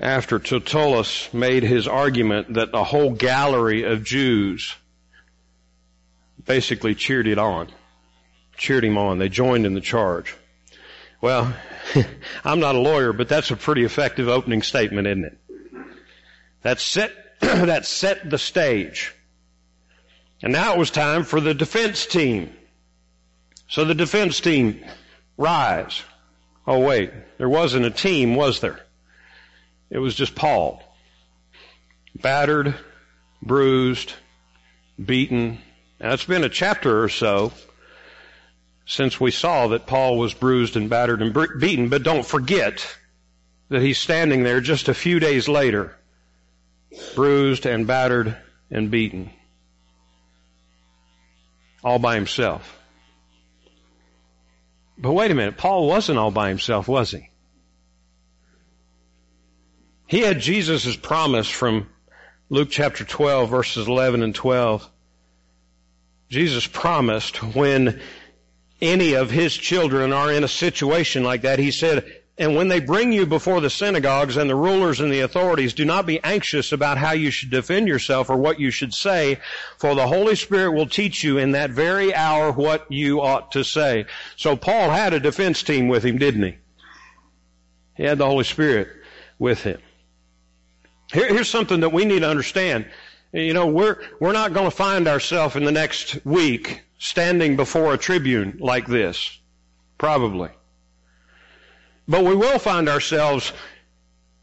after 0.00 0.38
Tertullus 0.38 1.32
made 1.32 1.62
his 1.62 1.86
argument 1.86 2.54
that 2.54 2.72
the 2.72 2.84
whole 2.84 3.12
gallery 3.12 3.84
of 3.84 4.04
Jews 4.04 4.74
basically 6.44 6.94
cheered 6.94 7.28
it 7.28 7.38
on, 7.38 7.68
cheered 8.56 8.84
him 8.84 8.98
on. 8.98 9.18
They 9.18 9.28
joined 9.28 9.66
in 9.66 9.74
the 9.74 9.80
charge. 9.80 10.34
Well, 11.20 11.52
I'm 12.44 12.60
not 12.60 12.74
a 12.74 12.80
lawyer, 12.80 13.12
but 13.12 13.28
that's 13.28 13.50
a 13.50 13.56
pretty 13.56 13.84
effective 13.84 14.28
opening 14.28 14.62
statement, 14.62 15.06
isn't 15.06 15.24
it? 15.24 15.38
That 16.62 16.80
set, 16.80 17.12
that 17.40 17.86
set 17.86 18.28
the 18.28 18.38
stage. 18.38 19.14
And 20.42 20.52
now 20.52 20.72
it 20.74 20.78
was 20.78 20.90
time 20.90 21.24
for 21.24 21.40
the 21.40 21.54
defense 21.54 22.06
team. 22.06 22.52
So 23.68 23.84
the 23.84 23.94
defense 23.94 24.40
team 24.40 24.84
rise. 25.36 26.02
Oh 26.66 26.78
wait, 26.78 27.10
there 27.38 27.48
wasn't 27.48 27.86
a 27.86 27.90
team, 27.90 28.34
was 28.34 28.60
there? 28.60 28.80
It 29.90 29.98
was 29.98 30.14
just 30.14 30.34
Paul. 30.34 30.82
Battered, 32.14 32.74
bruised, 33.42 34.12
beaten. 35.02 35.58
Now 36.00 36.12
it's 36.12 36.24
been 36.24 36.44
a 36.44 36.48
chapter 36.48 37.02
or 37.02 37.08
so 37.08 37.52
since 38.88 39.20
we 39.20 39.30
saw 39.30 39.68
that 39.68 39.86
Paul 39.86 40.16
was 40.16 40.32
bruised 40.32 40.74
and 40.74 40.88
battered 40.88 41.20
and 41.20 41.60
beaten, 41.60 41.90
but 41.90 42.02
don't 42.02 42.24
forget 42.24 42.96
that 43.68 43.82
he's 43.82 43.98
standing 43.98 44.42
there 44.42 44.62
just 44.62 44.88
a 44.88 44.94
few 44.94 45.20
days 45.20 45.46
later, 45.46 45.94
bruised 47.14 47.66
and 47.66 47.86
battered 47.86 48.34
and 48.70 48.90
beaten. 48.90 49.30
All 51.84 51.98
by 51.98 52.14
himself. 52.14 52.80
But 54.96 55.12
wait 55.12 55.30
a 55.30 55.34
minute, 55.34 55.58
Paul 55.58 55.86
wasn't 55.86 56.18
all 56.18 56.30
by 56.30 56.48
himself, 56.48 56.88
was 56.88 57.10
he? 57.10 57.28
He 60.06 60.20
had 60.20 60.40
Jesus' 60.40 60.96
promise 60.96 61.50
from 61.50 61.90
Luke 62.48 62.70
chapter 62.70 63.04
12 63.04 63.50
verses 63.50 63.86
11 63.86 64.22
and 64.22 64.34
12. 64.34 64.88
Jesus 66.30 66.66
promised 66.66 67.42
when 67.54 68.00
any 68.80 69.14
of 69.14 69.30
his 69.30 69.54
children 69.54 70.12
are 70.12 70.32
in 70.32 70.44
a 70.44 70.48
situation 70.48 71.24
like 71.24 71.42
that, 71.42 71.58
he 71.58 71.70
said, 71.70 72.04
and 72.38 72.54
when 72.54 72.68
they 72.68 72.78
bring 72.78 73.12
you 73.12 73.26
before 73.26 73.60
the 73.60 73.68
synagogues 73.68 74.36
and 74.36 74.48
the 74.48 74.54
rulers 74.54 75.00
and 75.00 75.12
the 75.12 75.20
authorities, 75.20 75.74
do 75.74 75.84
not 75.84 76.06
be 76.06 76.22
anxious 76.22 76.70
about 76.70 76.96
how 76.96 77.10
you 77.10 77.32
should 77.32 77.50
defend 77.50 77.88
yourself 77.88 78.30
or 78.30 78.36
what 78.36 78.60
you 78.60 78.70
should 78.70 78.94
say, 78.94 79.40
for 79.78 79.96
the 79.96 80.06
Holy 80.06 80.36
Spirit 80.36 80.72
will 80.72 80.86
teach 80.86 81.24
you 81.24 81.38
in 81.38 81.50
that 81.52 81.70
very 81.70 82.14
hour 82.14 82.52
what 82.52 82.86
you 82.90 83.20
ought 83.20 83.50
to 83.52 83.64
say. 83.64 84.06
So 84.36 84.56
Paul 84.56 84.90
had 84.90 85.12
a 85.14 85.20
defense 85.20 85.64
team 85.64 85.88
with 85.88 86.04
him, 86.04 86.18
didn't 86.18 86.44
he? 86.44 86.58
He 87.96 88.04
had 88.04 88.18
the 88.18 88.26
Holy 88.26 88.44
Spirit 88.44 88.86
with 89.40 89.62
him. 89.62 89.80
Here, 91.12 91.26
here's 91.28 91.50
something 91.50 91.80
that 91.80 91.92
we 91.92 92.04
need 92.04 92.20
to 92.20 92.30
understand. 92.30 92.86
You 93.32 93.52
know, 93.52 93.66
we're, 93.66 94.00
we're 94.20 94.32
not 94.32 94.52
going 94.52 94.70
to 94.70 94.76
find 94.76 95.08
ourselves 95.08 95.56
in 95.56 95.64
the 95.64 95.72
next 95.72 96.24
week 96.24 96.82
standing 96.98 97.56
before 97.56 97.94
a 97.94 97.98
tribune 97.98 98.58
like 98.60 98.86
this. 98.86 99.38
Probably. 99.96 100.50
But 102.06 102.24
we 102.24 102.34
will 102.34 102.58
find 102.58 102.88
ourselves 102.88 103.52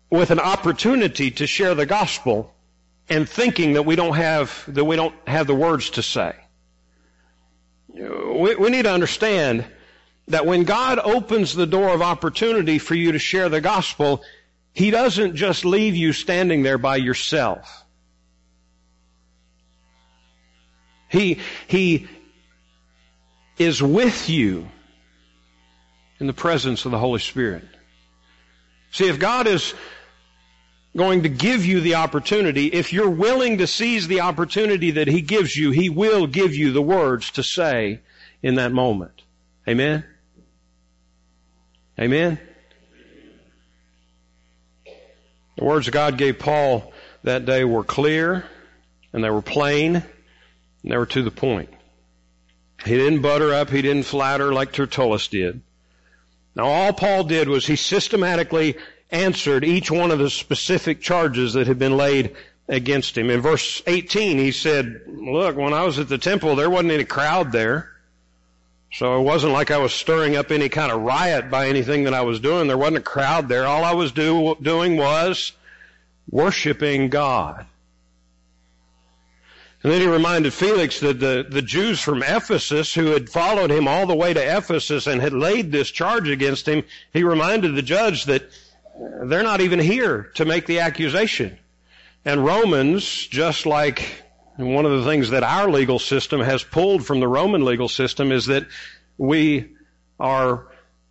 with 0.09 0.31
an 0.31 0.39
opportunity 0.39 1.31
to 1.31 1.47
share 1.47 1.75
the 1.75 1.85
gospel 1.85 2.53
and 3.09 3.27
thinking 3.27 3.73
that 3.73 3.83
we 3.83 3.95
don't 3.95 4.15
have, 4.15 4.63
that 4.67 4.85
we 4.85 4.95
don't 4.95 5.15
have 5.27 5.47
the 5.47 5.55
words 5.55 5.91
to 5.91 6.03
say. 6.03 6.35
We, 7.87 8.55
we 8.55 8.69
need 8.69 8.83
to 8.83 8.91
understand 8.91 9.65
that 10.27 10.45
when 10.45 10.63
God 10.63 10.99
opens 10.99 11.53
the 11.53 11.67
door 11.67 11.89
of 11.89 12.01
opportunity 12.01 12.79
for 12.79 12.95
you 12.95 13.11
to 13.11 13.19
share 13.19 13.47
the 13.49 13.61
gospel, 13.61 14.23
He 14.73 14.91
doesn't 14.91 15.35
just 15.35 15.65
leave 15.65 15.95
you 15.95 16.13
standing 16.13 16.63
there 16.63 16.77
by 16.77 16.97
yourself. 16.97 17.83
He, 21.09 21.39
He 21.67 22.07
is 23.57 23.81
with 23.81 24.29
you 24.29 24.69
in 26.19 26.27
the 26.27 26.33
presence 26.33 26.85
of 26.85 26.91
the 26.91 26.99
Holy 26.99 27.19
Spirit. 27.19 27.63
See, 28.91 29.07
if 29.09 29.19
God 29.19 29.47
is 29.47 29.73
going 30.95 31.23
to 31.23 31.29
give 31.29 31.65
you 31.65 31.81
the 31.81 31.95
opportunity, 31.95 32.67
if 32.67 32.93
you're 32.93 33.09
willing 33.09 33.57
to 33.57 33.67
seize 33.67 34.07
the 34.07 34.21
opportunity 34.21 34.91
that 34.91 35.07
He 35.07 35.21
gives 35.21 35.55
you, 35.55 35.71
He 35.71 35.89
will 35.89 36.27
give 36.27 36.55
you 36.55 36.71
the 36.71 36.81
words 36.81 37.31
to 37.31 37.43
say 37.43 37.99
in 38.41 38.55
that 38.55 38.71
moment. 38.71 39.21
Amen? 39.67 40.05
Amen? 41.99 42.39
The 45.57 45.63
words 45.63 45.89
God 45.89 46.17
gave 46.17 46.39
Paul 46.39 46.91
that 47.23 47.45
day 47.45 47.63
were 47.63 47.83
clear, 47.83 48.45
and 49.13 49.23
they 49.23 49.29
were 49.29 49.41
plain, 49.41 49.95
and 49.95 50.05
they 50.83 50.97
were 50.97 51.05
to 51.07 51.23
the 51.23 51.31
point. 51.31 51.69
He 52.83 52.95
didn't 52.95 53.21
butter 53.21 53.53
up, 53.53 53.69
he 53.69 53.81
didn't 53.81 54.03
flatter 54.03 54.53
like 54.53 54.71
Tertullus 54.71 55.27
did. 55.27 55.61
Now 56.55 56.65
all 56.65 56.93
Paul 56.93 57.23
did 57.23 57.47
was 57.47 57.65
he 57.65 57.75
systematically 57.75 58.77
answered 59.11 59.63
each 59.63 59.91
one 59.91 60.11
of 60.11 60.19
the 60.19 60.29
specific 60.29 61.01
charges 61.01 61.53
that 61.53 61.67
had 61.67 61.79
been 61.79 61.97
laid 61.97 62.35
against 62.67 63.17
him. 63.17 63.29
In 63.29 63.41
verse 63.41 63.81
18 63.87 64.37
he 64.37 64.51
said, 64.51 65.01
look, 65.07 65.55
when 65.55 65.73
I 65.73 65.83
was 65.83 65.99
at 65.99 66.09
the 66.09 66.17
temple 66.17 66.55
there 66.55 66.69
wasn't 66.69 66.91
any 66.91 67.05
crowd 67.05 67.51
there. 67.51 67.91
So 68.91 69.19
it 69.19 69.23
wasn't 69.23 69.53
like 69.53 69.71
I 69.71 69.77
was 69.77 69.93
stirring 69.93 70.37
up 70.37 70.51
any 70.51 70.69
kind 70.69 70.91
of 70.91 71.01
riot 71.01 71.51
by 71.51 71.67
anything 71.67 72.05
that 72.05 72.13
I 72.13 72.21
was 72.21 72.39
doing. 72.39 72.67
There 72.67 72.77
wasn't 72.77 72.97
a 72.97 73.01
crowd 73.01 73.49
there. 73.49 73.65
All 73.65 73.83
I 73.83 73.93
was 73.93 74.13
do, 74.13 74.55
doing 74.61 74.95
was 74.95 75.51
worshiping 76.29 77.09
God. 77.09 77.65
And 79.85 79.93
then 79.93 80.01
he 80.01 80.07
reminded 80.07 80.51
Felix 80.51 80.99
that 81.01 81.19
the, 81.19 81.45
the 81.47 81.61
Jews 81.61 82.01
from 82.01 82.23
Ephesus 82.23 82.91
who 82.91 83.11
had 83.11 83.29
followed 83.29 83.69
him 83.69 83.87
all 83.87 84.07
the 84.07 84.15
way 84.15 84.33
to 84.33 84.57
Ephesus 84.57 85.05
and 85.05 85.21
had 85.21 85.31
laid 85.31 85.71
this 85.71 85.91
charge 85.91 86.27
against 86.27 86.67
him, 86.67 86.83
he 87.13 87.23
reminded 87.23 87.75
the 87.75 87.83
judge 87.83 88.25
that 88.25 88.49
they're 89.25 89.43
not 89.43 89.61
even 89.61 89.77
here 89.77 90.31
to 90.37 90.45
make 90.45 90.65
the 90.65 90.79
accusation. 90.79 91.55
And 92.25 92.43
Romans, 92.43 93.05
just 93.27 93.67
like 93.67 94.23
one 94.55 94.87
of 94.87 94.91
the 94.91 95.07
things 95.07 95.29
that 95.29 95.43
our 95.43 95.69
legal 95.69 95.99
system 95.99 96.41
has 96.41 96.63
pulled 96.63 97.05
from 97.05 97.19
the 97.19 97.27
Roman 97.27 97.63
legal 97.63 97.87
system 97.87 98.31
is 98.31 98.47
that 98.47 98.65
we 99.19 99.69
are 100.19 100.65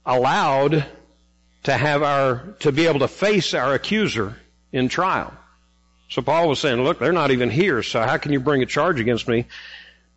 allowed 0.04 0.84
to 1.62 1.72
have 1.72 2.02
our, 2.02 2.56
to 2.58 2.72
be 2.72 2.88
able 2.88 2.98
to 2.98 3.08
face 3.08 3.54
our 3.54 3.74
accuser 3.74 4.34
in 4.72 4.88
trial. 4.88 5.32
So 6.14 6.22
Paul 6.22 6.48
was 6.48 6.60
saying, 6.60 6.80
look, 6.80 7.00
they're 7.00 7.10
not 7.10 7.32
even 7.32 7.50
here, 7.50 7.82
so 7.82 8.00
how 8.00 8.18
can 8.18 8.32
you 8.32 8.38
bring 8.38 8.62
a 8.62 8.66
charge 8.66 9.00
against 9.00 9.26
me 9.26 9.46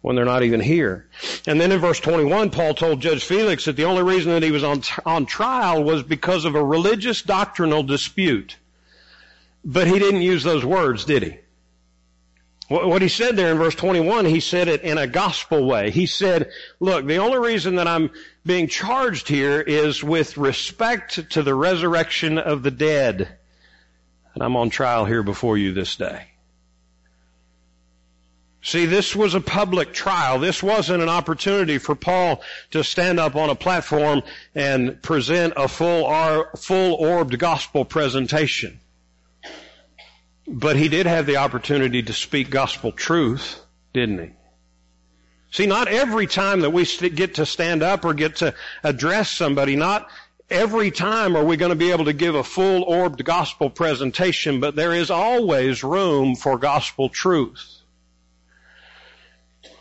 when 0.02 0.16
they're 0.16 0.26
not 0.26 0.44
even 0.44 0.60
here? 0.60 1.08
And 1.48 1.60
then 1.60 1.72
in 1.72 1.80
verse 1.80 2.00
21, 2.00 2.52
Paul 2.52 2.76
told 2.76 3.02
Judge 3.02 3.24
Felix 3.24 3.66
that 3.66 3.78
the 3.78 3.86
only 3.86 4.04
reason 4.04 4.32
that 4.34 4.44
he 4.44 4.52
was 4.52 4.64
on, 4.64 4.84
on 5.08 5.26
trial 5.26 5.84
was 5.84 6.04
because 6.04 6.46
of 6.46 6.54
a 6.54 6.64
religious 6.64 7.24
doctrinal 7.24 7.82
dispute. 7.82 8.58
But 9.66 9.88
he 9.88 9.98
didn't 9.98 10.22
use 10.22 10.44
those 10.44 10.64
words, 10.64 11.04
did 11.04 11.24
he? 11.24 11.38
What 12.70 13.02
he 13.02 13.08
said 13.08 13.36
there 13.36 13.52
in 13.52 13.58
verse 13.58 13.74
21, 13.74 14.26
he 14.26 14.40
said 14.40 14.68
it 14.68 14.84
in 14.84 15.00
a 15.00 15.08
gospel 15.08 15.66
way. 15.66 15.90
He 15.90 16.06
said, 16.06 16.52
look, 16.80 17.08
the 17.08 17.18
only 17.18 17.40
reason 17.40 17.78
that 17.78 17.88
I'm 17.88 18.12
being 18.46 18.68
charged 18.68 19.28
here 19.28 19.62
is 19.62 20.04
with 20.04 20.38
respect 20.38 21.32
to 21.32 21.42
the 21.42 21.56
resurrection 21.56 22.38
of 22.38 22.62
the 22.62 22.70
dead 22.70 23.37
and 24.38 24.43
I'm 24.43 24.56
on 24.56 24.69
trial 24.69 25.04
here 25.04 25.23
before 25.23 25.58
you 25.58 25.73
this 25.73 25.95
day. 25.95 26.28
See, 28.62 28.86
this 28.86 29.15
was 29.15 29.34
a 29.34 29.41
public 29.41 29.93
trial. 29.93 30.38
This 30.38 30.62
wasn't 30.62 31.02
an 31.02 31.10
opportunity 31.10 31.80
for 31.80 31.95
Paul 31.95 32.43
to 32.69 32.84
stand 32.84 33.19
up 33.19 33.36
on 33.36 33.50
a 33.50 33.56
platform 33.56 34.21
and 34.54 35.02
present 35.02 35.54
a 35.58 35.67
full, 35.67 36.04
or, 36.04 36.52
full 36.56 36.93
orbed 36.93 37.39
gospel 37.39 37.84
presentation. 37.84 38.80
But 40.47 40.76
he 40.76 40.88
did 40.88 41.08
have 41.08 41.26
the 41.26 41.38
opportunity 41.38 42.04
to 42.04 42.13
speak 42.13 42.52
gospel 42.52 42.91
truth, 42.91 43.60
didn't 43.91 44.19
he? 44.19 44.34
See, 45.50 45.65
not 45.65 45.88
every 45.88 46.28
time 46.28 46.62
that 46.62 46.69
we 46.69 46.86
get 46.86 47.36
to 47.36 47.45
stand 47.47 47.82
up 47.82 48.06
or 48.06 48.13
get 48.13 48.36
to 48.38 48.54
address 48.84 49.32
somebody, 49.32 49.76
not 49.76 50.08
every 50.50 50.92
time 50.92 51.36
are 51.36 51.44
we 51.44 51.58
going 51.58 51.72
to 51.72 51.76
be 51.76 51.92
able 51.92 52.06
to 52.06 52.14
give 52.14 52.36
a 52.36 52.44
full 52.44 52.84
orbed 52.84 53.24
gospel 53.24 53.70
presentation, 53.70 54.60
but 54.60 54.76
there 54.76 54.94
is 54.94 55.10
always 55.10 55.84
room 55.84 56.36
for 56.36 56.58
gospel 56.58 57.10
truth. 57.10 57.82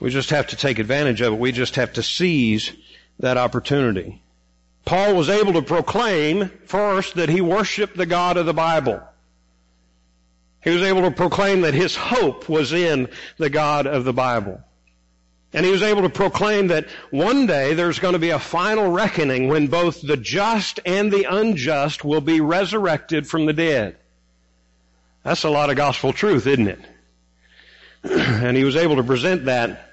We 0.00 0.10
just 0.10 0.30
have 0.30 0.48
to 0.48 0.56
take 0.56 0.78
advantage 0.78 1.20
of 1.20 1.32
it. 1.32 1.38
We 1.38 1.52
just 1.52 1.76
have 1.76 1.94
to 1.94 2.02
seize 2.02 2.72
that 3.18 3.36
opportunity. 3.36 4.22
Paul 4.84 5.14
was 5.14 5.28
able 5.28 5.54
to 5.54 5.62
proclaim 5.62 6.50
first 6.66 7.14
that 7.14 7.28
he 7.28 7.40
worshiped 7.40 7.96
the 7.96 8.06
God 8.06 8.36
of 8.36 8.46
the 8.46 8.54
Bible. 8.54 9.02
He 10.62 10.70
was 10.70 10.82
able 10.82 11.02
to 11.02 11.10
proclaim 11.10 11.62
that 11.62 11.74
his 11.74 11.94
hope 11.94 12.48
was 12.48 12.72
in 12.72 13.08
the 13.38 13.50
God 13.50 13.86
of 13.86 14.04
the 14.04 14.12
Bible. 14.12 14.60
And 15.52 15.64
he 15.64 15.72
was 15.72 15.82
able 15.82 16.02
to 16.02 16.08
proclaim 16.08 16.66
that 16.68 16.86
one 17.10 17.46
day 17.46 17.74
there's 17.74 17.98
going 17.98 18.12
to 18.12 18.18
be 18.18 18.30
a 18.30 18.38
final 18.38 18.90
reckoning 18.90 19.48
when 19.48 19.68
both 19.68 20.02
the 20.02 20.16
just 20.16 20.80
and 20.84 21.10
the 21.10 21.24
unjust 21.24 22.04
will 22.04 22.20
be 22.20 22.40
resurrected 22.40 23.26
from 23.26 23.46
the 23.46 23.52
dead. 23.52 23.96
That's 25.22 25.44
a 25.44 25.50
lot 25.50 25.70
of 25.70 25.76
gospel 25.76 26.12
truth, 26.12 26.46
isn't 26.46 26.68
it? 26.68 26.80
and 28.04 28.56
he 28.56 28.64
was 28.64 28.76
able 28.76 28.96
to 28.96 29.02
present 29.02 29.46
that 29.46 29.86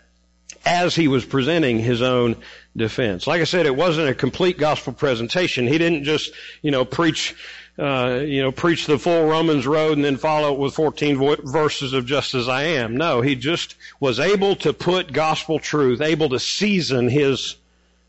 as 0.66 0.96
he 0.96 1.08
was 1.08 1.26
presenting 1.26 1.80
his 1.80 2.02
own 2.02 2.36
defense. 2.76 3.28
Like 3.28 3.42
I 3.42 3.46
said, 3.46 3.66
it 3.66 3.76
wasn't 3.76 4.10
a 4.10 4.14
complete 4.14 4.58
gospel 4.58 4.94
presentation. 4.94 5.68
He 5.68 5.78
didn't 5.78 6.04
just, 6.04 6.32
you 6.62 6.72
know, 6.72 6.86
preach, 6.86 7.36
uh, 7.78 8.22
you 8.24 8.42
know, 8.42 8.52
preach 8.52 8.86
the 8.86 9.00
full 9.00 9.28
Romans 9.28 9.66
road 9.66 9.94
and 9.94 10.06
then 10.06 10.18
follow 10.18 10.54
it 10.54 10.60
with 10.60 10.76
14 10.76 11.18
vo- 11.18 11.36
verses 11.44 11.94
of 11.94 12.06
just 12.06 12.36
as 12.36 12.48
I 12.48 12.64
am. 12.64 12.98
No, 12.98 13.22
he 13.22 13.36
just 13.36 13.76
was 14.00 14.20
able 14.20 14.56
to 14.58 14.74
put 14.74 15.12
gospel 15.12 15.60
truth, 15.60 16.00
able 16.00 16.30
to 16.30 16.40
season 16.40 17.10
his 17.10 17.56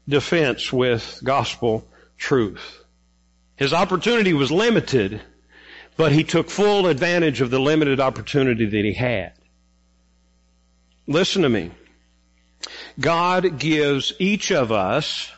defense 0.08 0.72
with 0.72 1.20
gospel 1.24 1.86
truth. 2.18 2.84
His 3.56 3.72
opportunity 3.72 4.34
was 4.34 4.50
limited, 4.50 5.22
but 5.96 6.12
he 6.12 6.24
took 6.24 6.50
full 6.50 6.86
advantage 6.86 7.40
of 7.40 7.50
the 7.50 7.60
limited 7.60 8.00
opportunity 8.00 8.66
that 8.66 8.84
he 8.84 8.92
had. 8.92 9.32
Listen 11.06 11.42
to 11.42 11.48
me. 11.48 11.70
God 12.98 13.58
gives 13.58 14.12
each 14.18 14.50
of 14.50 14.72
us 14.72 15.30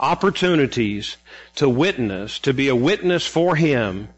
opportunities 0.00 1.16
to 1.56 1.68
witness, 1.68 2.40
to 2.40 2.54
be 2.54 2.68
a 2.68 2.74
witness 2.74 3.26
for 3.26 3.54
Him 3.54 4.08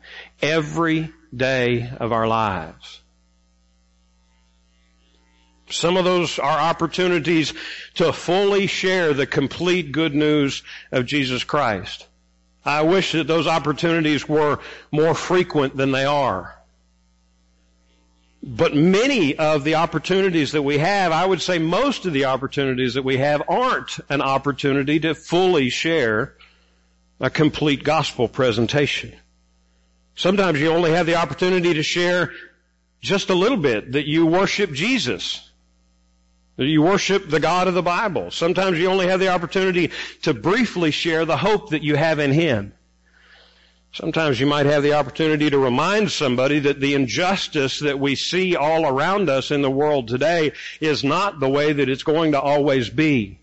every 0.40 1.12
day 1.34 1.90
of 1.98 2.12
our 2.12 2.26
lives. 2.26 3.00
Some 5.68 5.96
of 5.96 6.04
those 6.04 6.38
are 6.38 6.58
opportunities 6.58 7.54
to 7.94 8.12
fully 8.12 8.66
share 8.66 9.14
the 9.14 9.26
complete 9.26 9.90
good 9.90 10.14
news 10.14 10.62
of 10.92 11.06
Jesus 11.06 11.44
Christ. 11.44 12.06
I 12.64 12.82
wish 12.82 13.12
that 13.12 13.26
those 13.26 13.46
opportunities 13.46 14.28
were 14.28 14.60
more 14.92 15.14
frequent 15.14 15.76
than 15.76 15.90
they 15.90 16.04
are. 16.04 16.61
But 18.42 18.74
many 18.74 19.38
of 19.38 19.62
the 19.62 19.76
opportunities 19.76 20.52
that 20.52 20.62
we 20.62 20.78
have, 20.78 21.12
I 21.12 21.24
would 21.24 21.40
say 21.40 21.58
most 21.58 22.06
of 22.06 22.12
the 22.12 22.24
opportunities 22.24 22.94
that 22.94 23.04
we 23.04 23.18
have 23.18 23.42
aren't 23.48 24.00
an 24.08 24.20
opportunity 24.20 24.98
to 25.00 25.14
fully 25.14 25.70
share 25.70 26.34
a 27.20 27.30
complete 27.30 27.84
gospel 27.84 28.26
presentation. 28.26 29.14
Sometimes 30.16 30.60
you 30.60 30.70
only 30.70 30.90
have 30.90 31.06
the 31.06 31.14
opportunity 31.14 31.74
to 31.74 31.84
share 31.84 32.32
just 33.00 33.30
a 33.30 33.34
little 33.34 33.56
bit 33.56 33.92
that 33.92 34.08
you 34.08 34.26
worship 34.26 34.72
Jesus. 34.72 35.48
That 36.56 36.66
you 36.66 36.82
worship 36.82 37.30
the 37.30 37.40
God 37.40 37.68
of 37.68 37.74
the 37.74 37.82
Bible. 37.82 38.32
Sometimes 38.32 38.78
you 38.78 38.88
only 38.88 39.06
have 39.06 39.20
the 39.20 39.28
opportunity 39.28 39.92
to 40.22 40.34
briefly 40.34 40.90
share 40.90 41.24
the 41.24 41.36
hope 41.36 41.70
that 41.70 41.82
you 41.82 41.94
have 41.94 42.18
in 42.18 42.32
Him. 42.32 42.74
Sometimes 43.92 44.40
you 44.40 44.46
might 44.46 44.64
have 44.64 44.82
the 44.82 44.94
opportunity 44.94 45.50
to 45.50 45.58
remind 45.58 46.10
somebody 46.10 46.58
that 46.60 46.80
the 46.80 46.94
injustice 46.94 47.80
that 47.80 48.00
we 48.00 48.14
see 48.14 48.56
all 48.56 48.86
around 48.86 49.28
us 49.28 49.50
in 49.50 49.60
the 49.60 49.70
world 49.70 50.08
today 50.08 50.52
is 50.80 51.04
not 51.04 51.40
the 51.40 51.48
way 51.48 51.74
that 51.74 51.90
it's 51.90 52.02
going 52.02 52.32
to 52.32 52.40
always 52.40 52.88
be. 52.88 53.38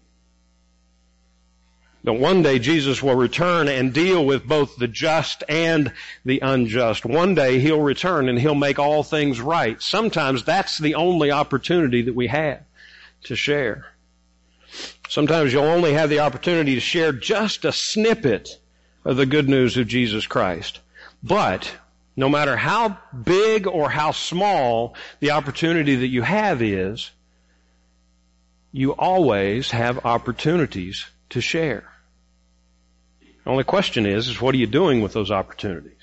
That 2.04 2.14
one 2.14 2.42
day 2.42 2.58
Jesus 2.58 3.04
will 3.04 3.16
return 3.16 3.68
and 3.68 3.94
deal 3.94 4.26
with 4.26 4.48
both 4.48 4.76
the 4.78 4.88
just 4.88 5.44
and 5.48 5.94
the 6.26 6.40
unjust. 6.40 7.06
One 7.06 7.36
day 7.36 7.60
He'll 7.60 7.82
return 7.82 8.28
and 8.28 8.40
He'll 8.40 8.56
make 8.56 8.80
all 8.80 9.04
things 9.04 9.40
right. 9.40 9.80
Sometimes 9.80 10.44
that's 10.44 10.80
the 10.80 10.96
only 10.96 11.30
opportunity 11.30 12.02
that 12.04 12.16
we 12.16 12.26
have 12.28 12.62
to 13.26 13.36
share. 13.36 13.86
Sometimes 15.10 15.54
you'll 15.54 15.64
only 15.64 15.94
have 15.94 16.10
the 16.10 16.20
opportunity 16.20 16.74
to 16.76 16.82
share 16.82 17.12
just 17.12 17.66
a 17.66 17.72
snippet 17.72 18.59
the 19.04 19.26
good 19.26 19.50
news 19.50 19.78
of 19.78 19.88
Jesus 19.88 20.28
Christ. 20.28 20.80
But 21.24 21.72
no 22.16 22.30
matter 22.30 22.56
how 22.56 22.98
big 23.24 23.68
or 23.68 23.90
how 23.90 24.12
small 24.12 24.96
the 25.20 25.32
opportunity 25.32 25.96
that 25.98 26.08
you 26.08 26.22
have 26.22 26.62
is, 26.62 27.12
you 28.72 28.92
always 28.92 29.72
have 29.72 30.06
opportunities 30.06 31.06
to 31.30 31.42
share. 31.42 31.90
The 33.22 33.52
only 33.52 33.64
question 33.64 34.06
is, 34.06 34.28
is 34.28 34.42
what 34.42 34.54
are 34.54 34.60
you 34.60 34.68
doing 34.68 35.02
with 35.02 35.14
those 35.14 35.32
opportunities? 35.32 35.94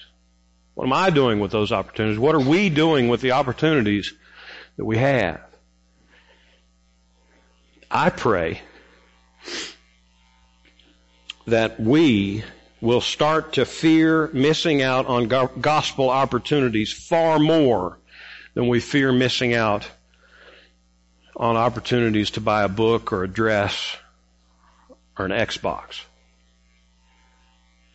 What 0.75 0.85
am 0.85 0.93
I 0.93 1.11
doing 1.11 1.41
with 1.41 1.53
those 1.53 1.73
opportunities? 1.73 2.19
What 2.19 2.35
are 2.35 2.41
we 2.41 2.71
doing 2.71 3.09
with 3.09 3.21
the 3.21 3.33
opportunities 3.33 4.13
that 4.77 4.85
we 4.85 4.99
have? 4.99 5.41
I 7.91 8.11
pray 8.11 8.61
that 11.47 11.79
we 11.79 12.43
will 12.87 13.01
start 13.01 13.55
to 13.55 13.64
fear 13.64 14.31
missing 14.33 14.81
out 14.81 15.07
on 15.07 15.27
gospel 15.61 16.09
opportunities 16.09 16.92
far 16.92 17.40
more 17.40 17.99
than 18.55 18.68
we 18.68 18.79
fear 18.79 19.11
missing 19.11 19.55
out 19.55 19.90
on 21.35 21.57
opportunities 21.57 22.31
to 22.31 22.40
buy 22.40 22.62
a 22.62 22.68
book 22.68 23.12
or 23.12 23.25
a 23.25 23.29
dress 23.29 23.96
or 25.18 25.25
an 25.25 25.33
Xbox. 25.33 26.01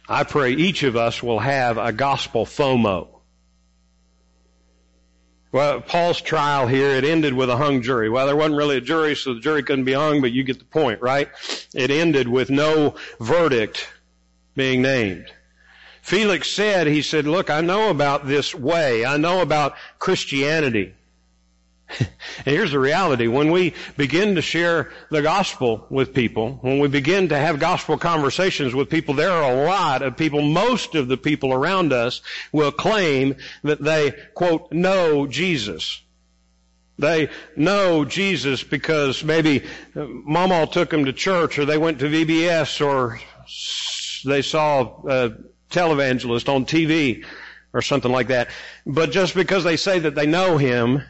I 0.10 0.26
pray 0.26 0.52
each 0.52 0.84
of 0.84 0.98
us 0.98 1.24
will 1.24 1.40
have 1.40 1.78
a 1.78 1.94
gospel 1.94 2.46
FOMO. 2.46 3.08
Well, 5.54 5.80
Paul's 5.80 6.20
trial 6.20 6.68
here, 6.68 6.92
it 6.92 7.06
ended 7.06 7.34
with 7.34 7.50
a 7.50 7.56
hung 7.56 7.82
jury. 7.82 8.10
Well, 8.10 8.26
there 8.26 8.36
wasn't 8.36 8.58
really 8.58 8.78
a 8.78 8.82
jury, 8.82 9.16
so 9.16 9.34
the 9.34 9.40
jury 9.40 9.64
couldn't 9.64 9.86
be 9.86 9.94
hung, 9.94 10.20
but 10.20 10.34
you 10.34 10.44
get 10.44 10.60
the 10.60 10.66
point, 10.66 11.02
right? 11.02 11.30
It 11.74 11.92
ended 11.92 12.28
with 12.28 12.50
no 12.50 12.96
verdict 13.22 13.88
being 14.56 14.82
named. 14.82 15.32
Felix 16.02 16.50
said, 16.50 16.88
he 16.88 17.02
said, 17.02 17.28
look, 17.28 17.50
I 17.50 17.62
know 17.62 17.90
about 17.90 18.28
this 18.28 18.56
way. 18.56 19.06
I 19.06 19.18
know 19.18 19.42
about 19.42 19.76
Christianity. 20.00 20.96
and 22.00 22.10
here's 22.46 22.72
the 22.72 22.80
reality. 22.80 23.28
When 23.28 23.52
we 23.52 23.74
begin 23.98 24.36
to 24.36 24.42
share 24.42 24.92
the 25.10 25.22
gospel 25.22 25.86
with 25.90 26.14
people, 26.14 26.58
when 26.62 26.80
we 26.80 26.88
begin 26.88 27.30
to 27.30 27.38
have 27.38 27.60
gospel 27.60 27.98
conversations 27.98 28.74
with 28.74 28.90
people, 28.90 29.14
there 29.14 29.32
are 29.32 29.52
a 29.52 29.64
lot 29.66 30.02
of 30.02 30.18
people, 30.18 30.42
most 30.42 30.96
of 30.96 31.08
the 31.08 31.18
people 31.18 31.54
around 31.54 31.94
us 31.94 32.22
will 32.52 32.72
claim 32.72 33.36
that 33.64 33.84
they, 33.84 34.14
quote, 34.34 34.72
know 34.72 35.28
Jesus. 35.28 36.02
They 36.98 37.30
know 37.56 38.06
Jesus 38.06 38.64
because 38.64 39.24
maybe 39.24 39.64
mama 39.96 40.68
took 40.68 40.90
them 40.90 41.06
to 41.06 41.14
church 41.14 41.58
or 41.58 41.66
they 41.66 41.78
went 41.78 42.00
to 42.00 42.06
VBS 42.06 42.86
or 42.86 43.20
they 44.24 44.42
saw 44.42 44.82
a 45.08 45.32
televangelist 45.70 46.54
on 46.54 46.66
TV 46.66 47.26
or 47.74 47.82
something 47.82 48.12
like 48.12 48.28
that. 48.28 48.50
But 48.86 49.12
just 49.12 49.34
because 49.36 49.64
they 49.64 49.78
say 49.78 50.00
that 50.00 50.16
they 50.16 50.26
know 50.26 50.58
him 50.58 51.04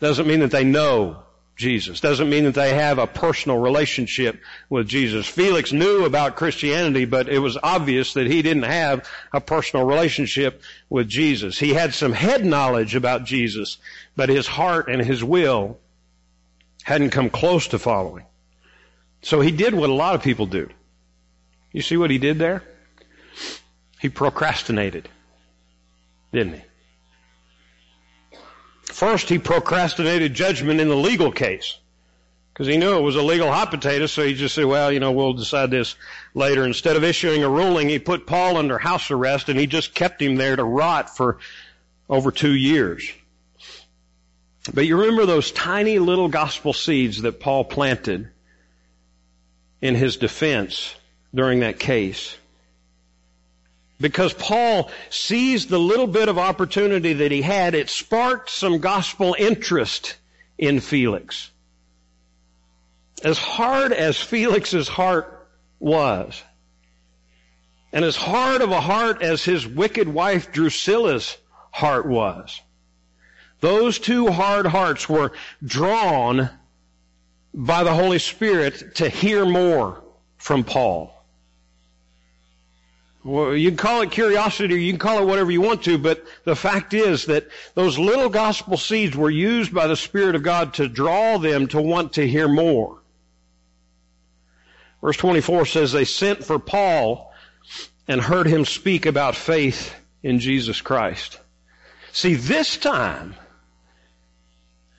doesn't 0.00 0.26
mean 0.26 0.40
that 0.40 0.50
they 0.50 0.64
know 0.64 1.22
Jesus. 1.56 1.98
Doesn't 2.00 2.30
mean 2.30 2.44
that 2.44 2.54
they 2.54 2.72
have 2.74 2.98
a 2.98 3.06
personal 3.06 3.58
relationship 3.58 4.40
with 4.70 4.86
Jesus. 4.86 5.26
Felix 5.26 5.72
knew 5.72 6.04
about 6.04 6.36
Christianity, 6.36 7.04
but 7.04 7.28
it 7.28 7.40
was 7.40 7.58
obvious 7.60 8.14
that 8.14 8.28
he 8.28 8.42
didn't 8.42 8.62
have 8.62 9.08
a 9.32 9.40
personal 9.40 9.84
relationship 9.84 10.62
with 10.88 11.08
Jesus. 11.08 11.58
He 11.58 11.74
had 11.74 11.94
some 11.94 12.12
head 12.12 12.46
knowledge 12.46 12.94
about 12.94 13.24
Jesus, 13.24 13.78
but 14.14 14.28
his 14.28 14.46
heart 14.46 14.88
and 14.88 15.04
his 15.04 15.22
will 15.24 15.78
hadn't 16.84 17.10
come 17.10 17.28
close 17.28 17.66
to 17.68 17.78
following. 17.78 18.24
So 19.22 19.40
he 19.40 19.50
did 19.50 19.74
what 19.74 19.90
a 19.90 19.94
lot 19.94 20.14
of 20.14 20.22
people 20.22 20.46
do. 20.46 20.70
You 21.72 21.82
see 21.82 21.96
what 21.96 22.10
he 22.10 22.18
did 22.18 22.38
there? 22.38 22.62
He 24.00 24.08
procrastinated, 24.08 25.08
didn't 26.32 26.54
he? 26.54 26.62
First, 28.84 29.28
he 29.28 29.38
procrastinated 29.38 30.34
judgment 30.34 30.80
in 30.80 30.88
the 30.88 30.96
legal 30.96 31.30
case 31.30 31.78
because 32.52 32.66
he 32.66 32.76
knew 32.76 32.96
it 32.96 33.02
was 33.02 33.14
a 33.14 33.22
legal 33.22 33.52
hot 33.52 33.70
potato, 33.70 34.06
so 34.06 34.24
he 34.24 34.34
just 34.34 34.54
said, 34.54 34.64
well, 34.64 34.90
you 34.90 34.98
know, 34.98 35.12
we'll 35.12 35.34
decide 35.34 35.70
this 35.70 35.94
later. 36.34 36.64
Instead 36.64 36.96
of 36.96 37.04
issuing 37.04 37.44
a 37.44 37.48
ruling, 37.48 37.88
he 37.88 38.00
put 38.00 38.26
Paul 38.26 38.56
under 38.56 38.78
house 38.78 39.12
arrest 39.12 39.48
and 39.48 39.60
he 39.60 39.66
just 39.66 39.94
kept 39.94 40.20
him 40.20 40.36
there 40.36 40.56
to 40.56 40.64
rot 40.64 41.16
for 41.16 41.38
over 42.08 42.32
two 42.32 42.54
years. 42.54 43.08
But 44.74 44.86
you 44.86 44.98
remember 44.98 45.26
those 45.26 45.52
tiny 45.52 45.98
little 45.98 46.28
gospel 46.28 46.72
seeds 46.72 47.22
that 47.22 47.40
Paul 47.40 47.64
planted 47.64 48.28
in 49.80 49.94
his 49.94 50.16
defense 50.16 50.94
during 51.34 51.60
that 51.60 51.78
case? 51.78 52.36
Because 54.00 54.32
Paul 54.32 54.90
seized 55.10 55.68
the 55.68 55.78
little 55.78 56.06
bit 56.06 56.28
of 56.28 56.38
opportunity 56.38 57.14
that 57.14 57.32
he 57.32 57.42
had, 57.42 57.74
it 57.74 57.90
sparked 57.90 58.50
some 58.50 58.78
gospel 58.78 59.34
interest 59.38 60.16
in 60.56 60.80
Felix. 60.80 61.50
As 63.24 63.38
hard 63.38 63.92
as 63.92 64.20
Felix's 64.20 64.86
heart 64.86 65.48
was, 65.80 66.40
and 67.92 68.04
as 68.04 68.16
hard 68.16 68.60
of 68.60 68.70
a 68.70 68.80
heart 68.80 69.22
as 69.22 69.42
his 69.42 69.66
wicked 69.66 70.08
wife 70.08 70.52
Drusilla's 70.52 71.36
heart 71.72 72.06
was, 72.06 72.60
those 73.60 73.98
two 73.98 74.30
hard 74.30 74.66
hearts 74.66 75.08
were 75.08 75.32
drawn 75.64 76.48
by 77.52 77.82
the 77.82 77.94
Holy 77.94 78.20
Spirit 78.20 78.94
to 78.96 79.08
hear 79.08 79.44
more 79.44 80.04
from 80.36 80.62
Paul. 80.62 81.17
Well, 83.28 83.54
you 83.54 83.68
can 83.68 83.76
call 83.76 84.00
it 84.00 84.10
curiosity 84.10 84.72
or 84.72 84.78
you 84.78 84.90
can 84.90 84.98
call 84.98 85.18
it 85.18 85.26
whatever 85.26 85.50
you 85.50 85.60
want 85.60 85.82
to, 85.82 85.98
but 85.98 86.24
the 86.44 86.56
fact 86.56 86.94
is 86.94 87.26
that 87.26 87.46
those 87.74 87.98
little 87.98 88.30
gospel 88.30 88.78
seeds 88.78 89.14
were 89.14 89.28
used 89.28 89.74
by 89.74 89.86
the 89.86 89.96
Spirit 89.96 90.34
of 90.34 90.42
God 90.42 90.72
to 90.74 90.88
draw 90.88 91.36
them 91.36 91.66
to 91.68 91.82
want 91.82 92.14
to 92.14 92.26
hear 92.26 92.48
more. 92.48 93.02
Verse 95.02 95.18
24 95.18 95.66
says 95.66 95.92
they 95.92 96.06
sent 96.06 96.42
for 96.42 96.58
Paul 96.58 97.30
and 98.08 98.18
heard 98.18 98.46
him 98.46 98.64
speak 98.64 99.04
about 99.04 99.36
faith 99.36 99.94
in 100.22 100.40
Jesus 100.40 100.80
Christ. 100.80 101.38
See, 102.12 102.32
this 102.32 102.78
time, 102.78 103.34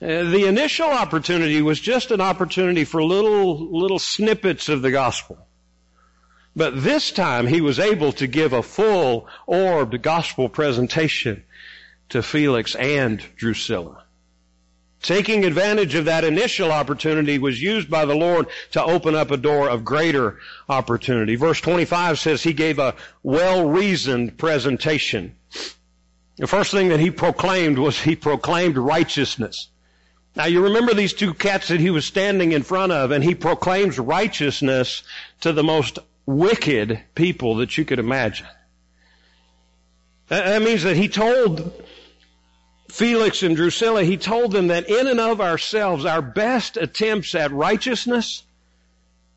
uh, 0.00 0.06
the 0.06 0.46
initial 0.46 0.88
opportunity 0.88 1.62
was 1.62 1.80
just 1.80 2.12
an 2.12 2.20
opportunity 2.20 2.84
for 2.84 3.02
little, 3.02 3.76
little 3.76 3.98
snippets 3.98 4.68
of 4.68 4.82
the 4.82 4.92
gospel. 4.92 5.48
But 6.56 6.82
this 6.82 7.12
time 7.12 7.46
he 7.46 7.60
was 7.60 7.78
able 7.78 8.12
to 8.12 8.26
give 8.26 8.52
a 8.52 8.62
full 8.62 9.28
orbed 9.46 10.02
gospel 10.02 10.48
presentation 10.48 11.44
to 12.08 12.22
Felix 12.22 12.74
and 12.74 13.22
Drusilla. 13.36 14.04
Taking 15.02 15.44
advantage 15.44 15.94
of 15.94 16.04
that 16.04 16.24
initial 16.24 16.70
opportunity 16.72 17.38
was 17.38 17.62
used 17.62 17.88
by 17.88 18.04
the 18.04 18.14
Lord 18.14 18.48
to 18.72 18.82
open 18.82 19.14
up 19.14 19.30
a 19.30 19.38
door 19.38 19.70
of 19.70 19.84
greater 19.84 20.38
opportunity. 20.68 21.36
Verse 21.36 21.60
25 21.60 22.18
says 22.18 22.42
he 22.42 22.52
gave 22.52 22.78
a 22.78 22.94
well-reasoned 23.22 24.36
presentation. 24.36 25.36
The 26.36 26.46
first 26.46 26.70
thing 26.70 26.88
that 26.88 27.00
he 27.00 27.10
proclaimed 27.10 27.78
was 27.78 28.00
he 28.00 28.14
proclaimed 28.16 28.76
righteousness. 28.76 29.68
Now 30.36 30.44
you 30.44 30.62
remember 30.64 30.94
these 30.94 31.14
two 31.14 31.32
cats 31.32 31.68
that 31.68 31.80
he 31.80 31.90
was 31.90 32.04
standing 32.04 32.52
in 32.52 32.62
front 32.62 32.92
of 32.92 33.10
and 33.10 33.24
he 33.24 33.34
proclaims 33.34 33.98
righteousness 33.98 35.02
to 35.40 35.52
the 35.52 35.64
most 35.64 35.98
wicked 36.26 37.00
people 37.14 37.56
that 37.56 37.76
you 37.76 37.84
could 37.84 37.98
imagine. 37.98 38.46
That 40.28 40.62
means 40.62 40.84
that 40.84 40.96
he 40.96 41.08
told 41.08 41.72
Felix 42.88 43.42
and 43.42 43.56
Drusilla, 43.56 44.04
he 44.04 44.16
told 44.16 44.52
them 44.52 44.68
that 44.68 44.88
in 44.88 45.06
and 45.06 45.20
of 45.20 45.40
ourselves, 45.40 46.04
our 46.04 46.22
best 46.22 46.76
attempts 46.76 47.34
at 47.34 47.50
righteousness 47.52 48.44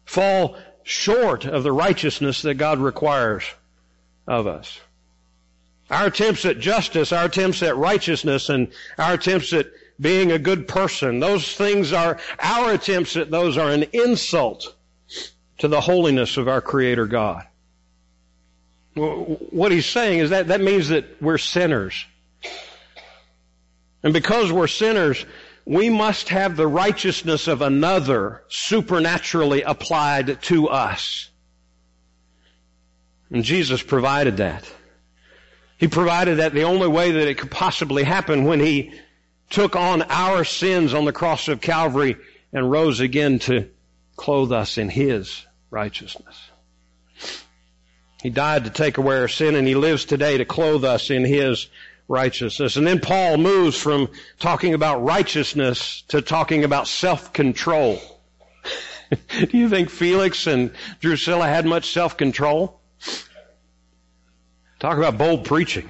fall 0.06 0.58
short 0.84 1.46
of 1.46 1.64
the 1.64 1.72
righteousness 1.72 2.42
that 2.44 2.56
God 2.56 2.80
requires 2.80 3.44
of 4.28 4.48
us. 4.48 4.80
Our 5.90 6.08
attempts 6.08 6.46
at 6.46 6.60
justice, 6.60 7.12
our 7.12 7.26
attempts 7.26 7.62
at 7.64 7.76
righteousness, 7.76 8.50
and 8.50 8.72
our 8.98 9.14
attempts 9.14 9.54
at 9.54 9.68
being 10.00 10.32
a 10.32 10.40
good 10.40 10.68
person, 10.68 11.20
those 11.20 11.56
things 11.56 11.94
are, 11.94 12.20
our 12.40 12.74
attempts 12.74 13.16
at 13.16 13.32
those 13.32 13.58
are 13.58 13.70
an 13.70 13.84
insult 13.94 14.76
to 15.60 15.68
the 15.68 15.82
holiness 15.82 16.38
of 16.38 16.48
our 16.48 16.62
Creator 16.62 17.08
God. 17.08 17.46
What 18.96 19.72
he's 19.72 19.86
saying 19.86 20.20
is 20.20 20.30
that 20.30 20.50
that 20.50 20.62
means 20.62 20.90
that 20.90 21.22
we're 21.22 21.38
sinners. 21.38 22.06
And 24.04 24.14
because 24.14 24.52
we're 24.52 24.68
sinners, 24.68 25.26
we 25.66 25.90
must 25.90 26.30
have 26.30 26.56
the 26.56 26.68
righteousness 26.68 27.48
of 27.48 27.62
another 27.62 28.44
supernaturally 28.50 29.62
applied 29.62 30.42
to 30.44 30.68
us. 30.68 31.30
And 33.32 33.44
Jesus 33.44 33.82
provided 33.82 34.38
that. 34.38 34.72
He 35.78 35.88
provided 35.88 36.38
that 36.38 36.54
the 36.54 36.64
only 36.64 36.88
way 36.88 37.12
that 37.12 37.28
it 37.28 37.38
could 37.38 37.52
possibly 37.52 38.04
happen 38.04 38.44
when 38.44 38.60
He 38.60 38.94
took 39.50 39.76
on 39.76 40.04
our 40.04 40.44
sins 40.44 40.94
on 40.94 41.06
the 41.06 41.14
cross 41.14 41.48
of 41.48 41.62
Calvary 41.62 42.18
and 42.52 42.70
rose 42.70 43.00
again 43.00 43.40
to 43.40 43.70
clothe 44.16 44.52
us 44.52 44.78
in 44.78 44.90
His 44.90 45.46
righteousness. 45.70 46.50
He 48.22 48.30
died 48.30 48.64
to 48.66 48.70
take 48.70 48.98
away 48.98 49.18
our 49.18 49.28
sin 49.28 49.56
and 49.56 49.68
He 49.68 49.76
lives 49.76 50.06
today 50.06 50.38
to 50.38 50.46
clothe 50.46 50.86
us 50.86 51.10
in 51.10 51.26
His 51.26 51.68
righteousness. 52.08 52.76
And 52.76 52.86
then 52.86 53.00
Paul 53.00 53.38
moves 53.38 53.78
from 53.78 54.10
talking 54.40 54.74
about 54.74 55.04
righteousness 55.04 56.04
to 56.10 56.22
talking 56.22 56.64
about 56.64 56.88
self-control. 56.88 58.02
Do 59.50 59.58
you 59.58 59.70
think 59.70 59.90
Felix 59.90 60.48
and 60.48 60.72
Drusilla 61.00 61.48
had 61.48 61.66
much 61.66 61.92
self-control? 61.92 62.80
Talk 64.80 64.98
about 64.98 65.18
bold 65.18 65.46
preaching. 65.46 65.90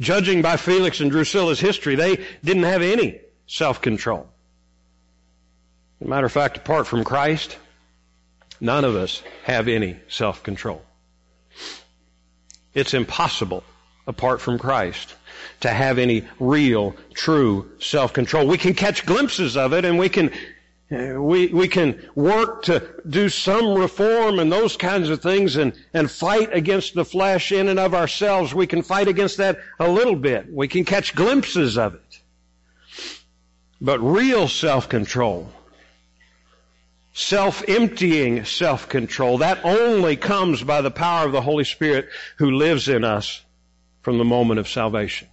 Judging 0.00 0.40
by 0.40 0.56
Felix 0.56 1.00
and 1.00 1.10
Drusilla's 1.10 1.60
history, 1.60 1.94
they 1.94 2.24
didn't 2.42 2.62
have 2.62 2.82
any 2.82 3.20
self-control. 3.46 4.28
Matter 6.00 6.26
of 6.26 6.32
fact, 6.32 6.56
apart 6.56 6.86
from 6.86 7.04
Christ, 7.04 7.58
none 8.60 8.84
of 8.84 8.96
us 8.96 9.22
have 9.44 9.68
any 9.68 9.96
self-control. 10.08 10.82
It's 12.72 12.94
impossible 12.94 13.62
apart 14.06 14.40
from 14.40 14.58
Christ 14.58 15.14
to 15.60 15.68
have 15.70 15.98
any 15.98 16.26
real, 16.38 16.96
true 17.12 17.70
self-control. 17.80 18.46
We 18.46 18.58
can 18.58 18.74
catch 18.74 19.04
glimpses 19.04 19.56
of 19.56 19.72
it 19.72 19.84
and 19.84 19.98
we 19.98 20.08
can 20.08 20.32
uh, 20.92 21.22
we, 21.22 21.46
we 21.48 21.68
can 21.68 22.04
work 22.16 22.62
to 22.64 22.82
do 23.08 23.28
some 23.28 23.74
reform 23.74 24.40
and 24.40 24.50
those 24.50 24.76
kinds 24.76 25.08
of 25.08 25.22
things 25.22 25.54
and, 25.54 25.72
and 25.94 26.10
fight 26.10 26.52
against 26.52 26.94
the 26.94 27.04
flesh 27.04 27.52
in 27.52 27.68
and 27.68 27.78
of 27.78 27.94
ourselves. 27.94 28.52
We 28.52 28.66
can 28.66 28.82
fight 28.82 29.06
against 29.06 29.36
that 29.36 29.60
a 29.78 29.88
little 29.88 30.16
bit. 30.16 30.52
We 30.52 30.66
can 30.66 30.84
catch 30.84 31.14
glimpses 31.14 31.78
of 31.78 31.94
it. 31.94 32.20
But 33.80 34.00
real 34.00 34.48
self-control, 34.48 35.52
self-emptying 37.20 38.44
self-control, 38.44 39.38
that 39.38 39.64
only 39.64 40.16
comes 40.16 40.62
by 40.62 40.80
the 40.80 40.90
power 40.90 41.26
of 41.26 41.32
the 41.32 41.42
Holy 41.42 41.64
Spirit 41.64 42.08
who 42.38 42.50
lives 42.50 42.88
in 42.88 43.04
us 43.04 43.44
from 44.02 44.18
the 44.18 44.24
moment 44.24 44.58
of 44.58 44.68
salvation. 44.68 45.28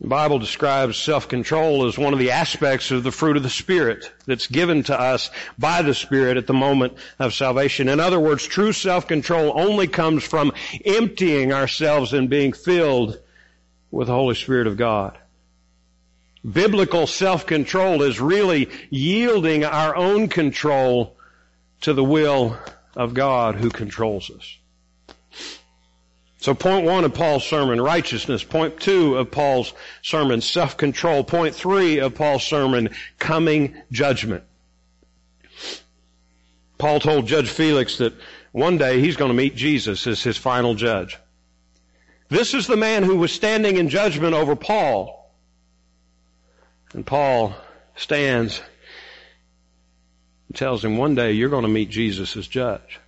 The 0.00 0.08
Bible 0.08 0.38
describes 0.38 0.98
self-control 0.98 1.86
as 1.86 1.96
one 1.96 2.12
of 2.12 2.18
the 2.18 2.30
aspects 2.30 2.90
of 2.90 3.02
the 3.02 3.10
fruit 3.10 3.36
of 3.36 3.42
the 3.42 3.50
Spirit 3.50 4.12
that's 4.26 4.46
given 4.46 4.82
to 4.84 4.98
us 4.98 5.30
by 5.58 5.82
the 5.82 5.94
Spirit 5.94 6.36
at 6.36 6.46
the 6.46 6.52
moment 6.52 6.94
of 7.18 7.32
salvation. 7.32 7.88
In 7.88 7.98
other 7.98 8.20
words, 8.20 8.44
true 8.44 8.72
self-control 8.72 9.58
only 9.58 9.86
comes 9.86 10.22
from 10.22 10.52
emptying 10.84 11.52
ourselves 11.52 12.12
and 12.12 12.28
being 12.28 12.52
filled 12.52 13.18
with 13.90 14.08
the 14.08 14.14
Holy 14.14 14.34
Spirit 14.34 14.66
of 14.66 14.76
God. 14.76 15.18
Biblical 16.50 17.06
self-control 17.06 18.02
is 18.02 18.20
really 18.20 18.68
yielding 18.90 19.64
our 19.64 19.96
own 19.96 20.28
control 20.28 21.16
to 21.80 21.92
the 21.92 22.04
will 22.04 22.56
of 22.94 23.14
God 23.14 23.56
who 23.56 23.70
controls 23.70 24.30
us. 24.30 24.58
So 26.38 26.54
point 26.54 26.86
one 26.86 27.04
of 27.04 27.12
Paul's 27.12 27.44
sermon, 27.44 27.80
righteousness. 27.80 28.44
Point 28.44 28.78
two 28.78 29.16
of 29.16 29.32
Paul's 29.32 29.72
sermon, 30.02 30.40
self-control. 30.40 31.24
Point 31.24 31.54
three 31.54 31.98
of 31.98 32.14
Paul's 32.14 32.44
sermon, 32.44 32.90
coming 33.18 33.74
judgment. 33.90 34.44
Paul 36.78 37.00
told 37.00 37.26
Judge 37.26 37.48
Felix 37.48 37.98
that 37.98 38.14
one 38.52 38.78
day 38.78 39.00
he's 39.00 39.16
going 39.16 39.30
to 39.30 39.36
meet 39.36 39.56
Jesus 39.56 40.06
as 40.06 40.22
his 40.22 40.36
final 40.36 40.74
judge. 40.74 41.18
This 42.28 42.54
is 42.54 42.66
the 42.66 42.76
man 42.76 43.02
who 43.02 43.16
was 43.16 43.32
standing 43.32 43.76
in 43.76 43.88
judgment 43.88 44.34
over 44.34 44.54
Paul. 44.54 45.25
And 46.96 47.04
Paul 47.04 47.54
stands 47.94 48.62
and 50.48 50.56
tells 50.56 50.82
him, 50.82 50.96
one 50.96 51.14
day 51.14 51.32
you're 51.32 51.50
going 51.50 51.64
to 51.64 51.68
meet 51.68 51.90
Jesus 51.90 52.38
as 52.38 52.48
judge. 52.48 53.00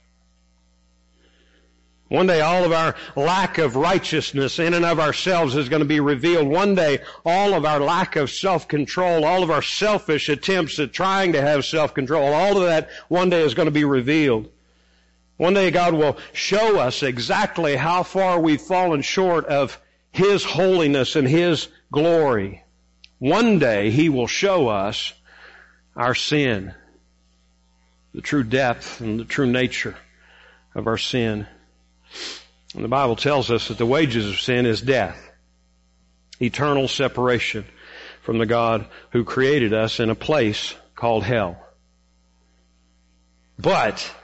One 2.09 2.26
day 2.26 2.43
all 2.43 2.64
of 2.64 2.72
our 2.72 2.97
lack 3.16 3.57
of 3.57 3.76
righteousness 3.76 4.59
in 4.59 4.74
and 4.74 4.84
of 4.84 5.01
ourselves 5.01 5.57
is 5.57 5.70
going 5.70 5.80
to 5.80 5.89
be 5.89 6.01
revealed. 6.01 6.49
One 6.49 6.74
day 6.74 6.99
all 7.24 7.55
of 7.55 7.64
our 7.64 7.80
lack 7.80 8.16
of 8.16 8.30
self-control, 8.30 9.24
all 9.24 9.43
of 9.43 9.51
our 9.51 9.62
selfish 9.62 10.28
attempts 10.28 10.78
at 10.78 10.93
trying 10.93 11.32
to 11.32 11.41
have 11.41 11.64
self-control, 11.64 12.34
all 12.34 12.59
of 12.59 12.64
that 12.64 12.91
one 13.09 13.30
day 13.30 13.41
is 13.41 13.55
going 13.55 13.68
to 13.68 13.72
be 13.72 13.84
revealed. 13.84 14.51
One 15.39 15.55
day 15.55 15.70
God 15.70 15.95
will 15.95 16.18
show 16.34 16.78
us 16.78 17.03
exactly 17.03 17.74
how 17.74 18.03
far 18.03 18.39
we've 18.39 18.61
fallen 18.61 19.01
short 19.01 19.47
of 19.47 19.80
His 20.12 20.45
holiness 20.45 21.16
and 21.16 21.26
His 21.26 21.68
glory. 21.91 22.64
One 23.18 23.58
day 23.58 23.90
He 23.90 24.08
will 24.08 24.26
show 24.26 24.68
us 24.68 25.12
our 25.96 26.14
sin, 26.14 26.74
the 28.14 28.20
true 28.20 28.44
depth 28.44 29.00
and 29.00 29.18
the 29.18 29.24
true 29.24 29.46
nature 29.46 29.96
of 30.74 30.86
our 30.86 30.98
sin. 30.98 31.46
And 32.74 32.84
the 32.84 32.88
Bible 32.88 33.16
tells 33.16 33.50
us 33.50 33.68
that 33.68 33.78
the 33.78 33.86
wages 33.86 34.28
of 34.28 34.40
sin 34.40 34.66
is 34.66 34.80
death, 34.80 35.30
eternal 36.40 36.86
separation 36.86 37.64
from 38.22 38.38
the 38.38 38.46
God 38.46 38.86
who 39.10 39.24
created 39.24 39.72
us 39.72 40.00
in 40.00 40.10
a 40.10 40.14
place 40.14 40.74
called 40.94 41.24
hell. 41.24 41.64
But 43.58 44.14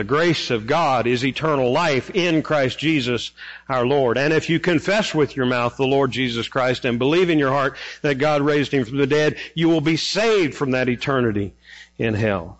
the 0.00 0.04
grace 0.04 0.50
of 0.50 0.66
God 0.66 1.06
is 1.06 1.26
eternal 1.26 1.72
life 1.72 2.08
in 2.14 2.42
Christ 2.42 2.78
Jesus 2.78 3.32
our 3.68 3.84
Lord. 3.84 4.16
And 4.16 4.32
if 4.32 4.48
you 4.48 4.58
confess 4.58 5.14
with 5.14 5.36
your 5.36 5.44
mouth 5.44 5.76
the 5.76 5.86
Lord 5.86 6.10
Jesus 6.10 6.48
Christ 6.48 6.86
and 6.86 6.98
believe 6.98 7.28
in 7.28 7.38
your 7.38 7.50
heart 7.50 7.76
that 8.00 8.14
God 8.14 8.40
raised 8.40 8.72
him 8.72 8.86
from 8.86 8.96
the 8.96 9.06
dead, 9.06 9.36
you 9.54 9.68
will 9.68 9.82
be 9.82 9.98
saved 9.98 10.54
from 10.54 10.70
that 10.70 10.88
eternity 10.88 11.52
in 11.98 12.14
hell. 12.14 12.58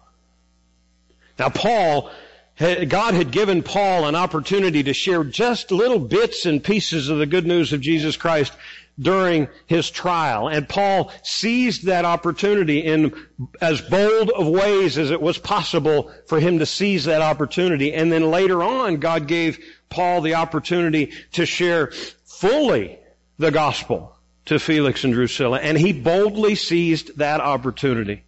Now 1.38 1.48
Paul 1.48 2.10
God 2.58 3.14
had 3.14 3.30
given 3.30 3.62
Paul 3.62 4.06
an 4.06 4.16
opportunity 4.16 4.82
to 4.82 4.92
share 4.92 5.24
just 5.24 5.70
little 5.72 5.98
bits 5.98 6.44
and 6.44 6.62
pieces 6.62 7.08
of 7.08 7.16
the 7.16 7.24
good 7.24 7.46
news 7.46 7.72
of 7.72 7.80
Jesus 7.80 8.18
Christ 8.18 8.52
during 9.00 9.48
his 9.66 9.90
trial. 9.90 10.48
And 10.48 10.68
Paul 10.68 11.10
seized 11.22 11.86
that 11.86 12.04
opportunity 12.04 12.80
in 12.80 13.14
as 13.60 13.80
bold 13.80 14.30
of 14.30 14.46
ways 14.46 14.98
as 14.98 15.10
it 15.10 15.22
was 15.22 15.38
possible 15.38 16.12
for 16.26 16.38
him 16.38 16.58
to 16.58 16.66
seize 16.66 17.04
that 17.04 17.22
opportunity. 17.22 17.94
And 17.94 18.12
then 18.12 18.30
later 18.30 18.62
on, 18.62 18.98
God 18.98 19.26
gave 19.26 19.58
Paul 19.88 20.20
the 20.20 20.34
opportunity 20.34 21.12
to 21.32 21.46
share 21.46 21.92
fully 22.24 22.98
the 23.38 23.50
gospel 23.50 24.16
to 24.46 24.58
Felix 24.58 25.04
and 25.04 25.14
Drusilla. 25.14 25.58
And 25.60 25.78
he 25.78 25.92
boldly 25.92 26.54
seized 26.54 27.18
that 27.18 27.40
opportunity. 27.40 28.24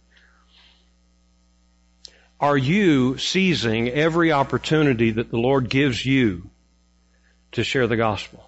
Are 2.39 2.57
you 2.57 3.17
seizing 3.17 3.89
every 3.89 4.31
opportunity 4.31 5.11
that 5.11 5.29
the 5.29 5.37
Lord 5.37 5.69
gives 5.69 6.05
you 6.05 6.49
to 7.53 7.63
share 7.63 7.87
the 7.87 7.95
gospel? 7.95 8.43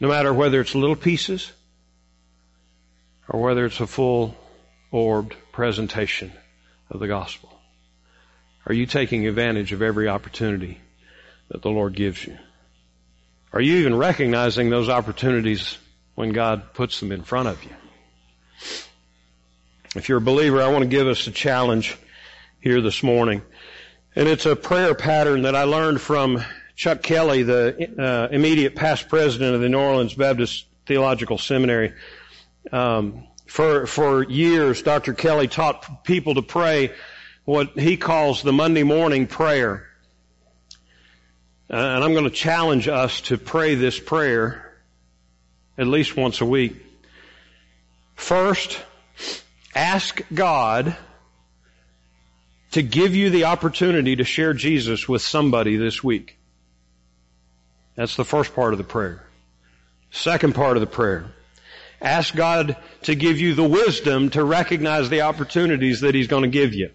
No 0.00 0.08
matter 0.08 0.32
whether 0.32 0.60
it's 0.60 0.74
little 0.74 0.96
pieces 0.96 1.52
or 3.28 3.40
whether 3.40 3.66
it's 3.66 3.80
a 3.80 3.86
full 3.86 4.34
orbed 4.90 5.36
presentation 5.52 6.32
of 6.90 7.00
the 7.00 7.06
gospel. 7.06 7.50
Are 8.66 8.74
you 8.74 8.86
taking 8.86 9.26
advantage 9.26 9.72
of 9.72 9.82
every 9.82 10.08
opportunity 10.08 10.80
that 11.48 11.62
the 11.62 11.70
Lord 11.70 11.94
gives 11.94 12.24
you? 12.26 12.36
Are 13.52 13.60
you 13.60 13.78
even 13.78 13.96
recognizing 13.96 14.70
those 14.70 14.88
opportunities 14.88 15.76
when 16.14 16.32
God 16.32 16.74
puts 16.74 17.00
them 17.00 17.12
in 17.12 17.22
front 17.22 17.48
of 17.48 17.62
you? 17.64 17.70
If 19.96 20.08
you're 20.08 20.18
a 20.18 20.22
believer, 20.22 20.62
I 20.62 20.68
want 20.68 20.82
to 20.82 20.88
give 20.88 21.08
us 21.08 21.26
a 21.26 21.32
challenge 21.32 21.96
here 22.60 22.80
this 22.80 23.02
morning. 23.02 23.42
And 24.14 24.28
it's 24.28 24.46
a 24.46 24.54
prayer 24.54 24.94
pattern 24.94 25.42
that 25.42 25.56
I 25.56 25.64
learned 25.64 26.00
from 26.00 26.44
Chuck 26.80 27.02
Kelly, 27.02 27.42
the 27.42 27.90
uh, 28.02 28.34
immediate 28.34 28.74
past 28.74 29.10
president 29.10 29.54
of 29.54 29.60
the 29.60 29.68
New 29.68 29.78
Orleans 29.78 30.14
Baptist 30.14 30.64
Theological 30.86 31.36
Seminary. 31.36 31.92
Um, 32.72 33.26
for 33.44 33.86
for 33.86 34.22
years, 34.22 34.80
Dr. 34.80 35.12
Kelly 35.12 35.46
taught 35.46 36.04
people 36.04 36.36
to 36.36 36.42
pray 36.42 36.94
what 37.44 37.78
he 37.78 37.98
calls 37.98 38.42
the 38.42 38.54
Monday 38.54 38.82
morning 38.82 39.26
prayer. 39.26 39.90
Uh, 41.70 41.76
and 41.76 42.02
I'm 42.02 42.12
going 42.12 42.24
to 42.24 42.30
challenge 42.30 42.88
us 42.88 43.20
to 43.22 43.36
pray 43.36 43.74
this 43.74 44.00
prayer 44.00 44.74
at 45.76 45.86
least 45.86 46.16
once 46.16 46.40
a 46.40 46.46
week. 46.46 46.76
First, 48.14 48.80
Ask 49.74 50.22
God 50.34 50.96
to 52.72 52.82
give 52.82 53.14
you 53.14 53.30
the 53.30 53.44
opportunity 53.44 54.16
to 54.16 54.24
share 54.24 54.52
Jesus 54.52 55.08
with 55.08 55.22
somebody 55.22 55.76
this 55.76 56.02
week. 56.02 56.39
That's 57.94 58.16
the 58.16 58.24
first 58.24 58.54
part 58.54 58.72
of 58.72 58.78
the 58.78 58.84
prayer. 58.84 59.26
Second 60.10 60.54
part 60.54 60.76
of 60.76 60.80
the 60.80 60.86
prayer. 60.86 61.26
Ask 62.00 62.34
God 62.34 62.76
to 63.02 63.14
give 63.14 63.38
you 63.38 63.54
the 63.54 63.68
wisdom 63.68 64.30
to 64.30 64.42
recognize 64.42 65.10
the 65.10 65.22
opportunities 65.22 66.00
that 66.00 66.14
He's 66.14 66.28
going 66.28 66.44
to 66.44 66.48
give 66.48 66.74
you. 66.74 66.90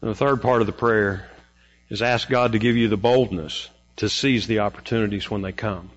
And 0.00 0.10
the 0.10 0.14
third 0.14 0.42
part 0.42 0.60
of 0.60 0.66
the 0.66 0.72
prayer 0.72 1.28
is 1.88 2.02
ask 2.02 2.28
God 2.28 2.52
to 2.52 2.58
give 2.58 2.76
you 2.76 2.88
the 2.88 2.96
boldness 2.96 3.68
to 3.96 4.08
seize 4.08 4.46
the 4.46 4.60
opportunities 4.60 5.30
when 5.30 5.42
they 5.42 5.52
come. 5.52 5.90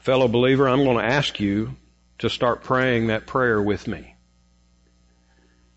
Fellow 0.00 0.28
believer, 0.28 0.68
I'm 0.68 0.84
going 0.84 0.98
to 0.98 1.04
ask 1.04 1.40
you 1.40 1.76
to 2.20 2.30
start 2.30 2.62
praying 2.62 3.08
that 3.08 3.26
prayer 3.26 3.60
with 3.60 3.86
me. 3.86 4.14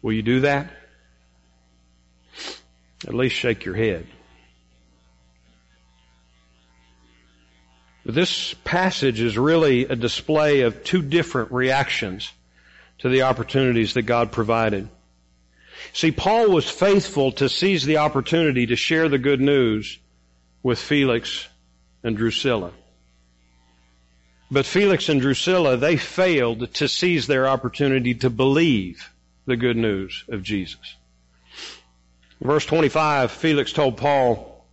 Will 0.02 0.14
you 0.14 0.22
do 0.22 0.42
that? 0.42 0.72
At 3.08 3.14
least 3.14 3.36
shake 3.36 3.66
your 3.66 3.76
head. 3.76 4.08
This 8.12 8.54
passage 8.64 9.20
is 9.22 9.38
really 9.38 9.86
a 9.86 9.96
display 9.96 10.62
of 10.62 10.84
two 10.84 11.02
different 11.02 11.52
reactions 11.52 12.32
to 13.00 13.10
the 13.10 13.24
opportunities 13.24 13.94
that 13.94 14.04
God 14.04 14.32
provided. 14.32 14.90
See, 15.94 16.12
Paul 16.12 16.52
was 16.52 16.70
faithful 16.70 17.32
to 17.34 17.50
seize 17.50 17.86
the 17.86 17.98
opportunity 17.98 18.68
to 18.68 18.76
share 18.76 19.10
the 19.10 19.18
good 19.18 19.42
news 19.42 19.98
with 20.62 20.80
Felix 20.80 21.48
and 22.04 22.16
Drusilla. 22.16 22.72
But 24.52 24.66
Felix 24.66 25.10
and 25.10 25.22
Drusilla, 25.22 25.78
they 25.78 25.98
failed 25.98 26.74
to 26.76 26.88
seize 26.88 27.28
their 27.28 27.48
opportunity 27.48 28.16
to 28.16 28.30
believe 28.30 29.12
the 29.46 29.58
good 29.58 29.78
news 29.78 30.24
of 30.28 30.44
Jesus. 30.44 30.96
Verse 32.42 32.66
25, 32.66 33.32
Felix 33.32 33.74
told 33.74 33.98
Paul 33.98 34.66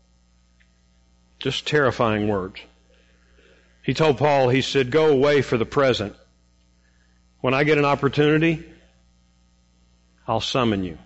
just 1.38 1.66
terrifying 1.66 2.28
words. 2.28 2.60
He 3.86 3.94
told 3.94 4.18
Paul, 4.18 4.48
he 4.48 4.62
said, 4.62 4.90
go 4.90 5.12
away 5.12 5.42
for 5.42 5.56
the 5.56 5.64
present. 5.64 6.16
When 7.40 7.54
I 7.54 7.62
get 7.62 7.78
an 7.78 7.84
opportunity, 7.84 8.64
I'll 10.26 10.40
summon 10.40 10.82
you. 10.82 10.98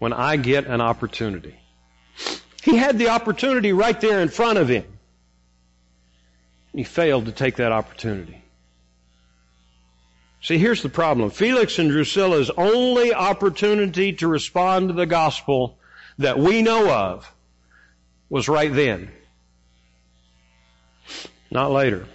When 0.00 0.12
I 0.12 0.38
get 0.38 0.66
an 0.66 0.80
opportunity. 0.80 1.54
He 2.64 2.76
had 2.76 2.98
the 2.98 3.10
opportunity 3.10 3.72
right 3.72 3.98
there 4.00 4.22
in 4.22 4.28
front 4.28 4.58
of 4.58 4.66
him. 4.66 4.86
He 6.74 6.82
failed 6.82 7.26
to 7.26 7.32
take 7.32 7.56
that 7.56 7.70
opportunity. 7.70 8.42
See, 10.42 10.58
here's 10.58 10.82
the 10.82 10.88
problem. 10.88 11.30
Felix 11.30 11.78
and 11.78 11.92
Drusilla's 11.92 12.50
only 12.50 13.14
opportunity 13.14 14.14
to 14.14 14.26
respond 14.26 14.88
to 14.88 14.94
the 14.94 15.06
gospel 15.06 15.78
that 16.18 16.40
we 16.40 16.62
know 16.62 16.90
of 16.90 17.32
was 18.28 18.48
right 18.48 18.72
then. 18.72 19.12
Not 21.50 21.70
later. 21.70 22.06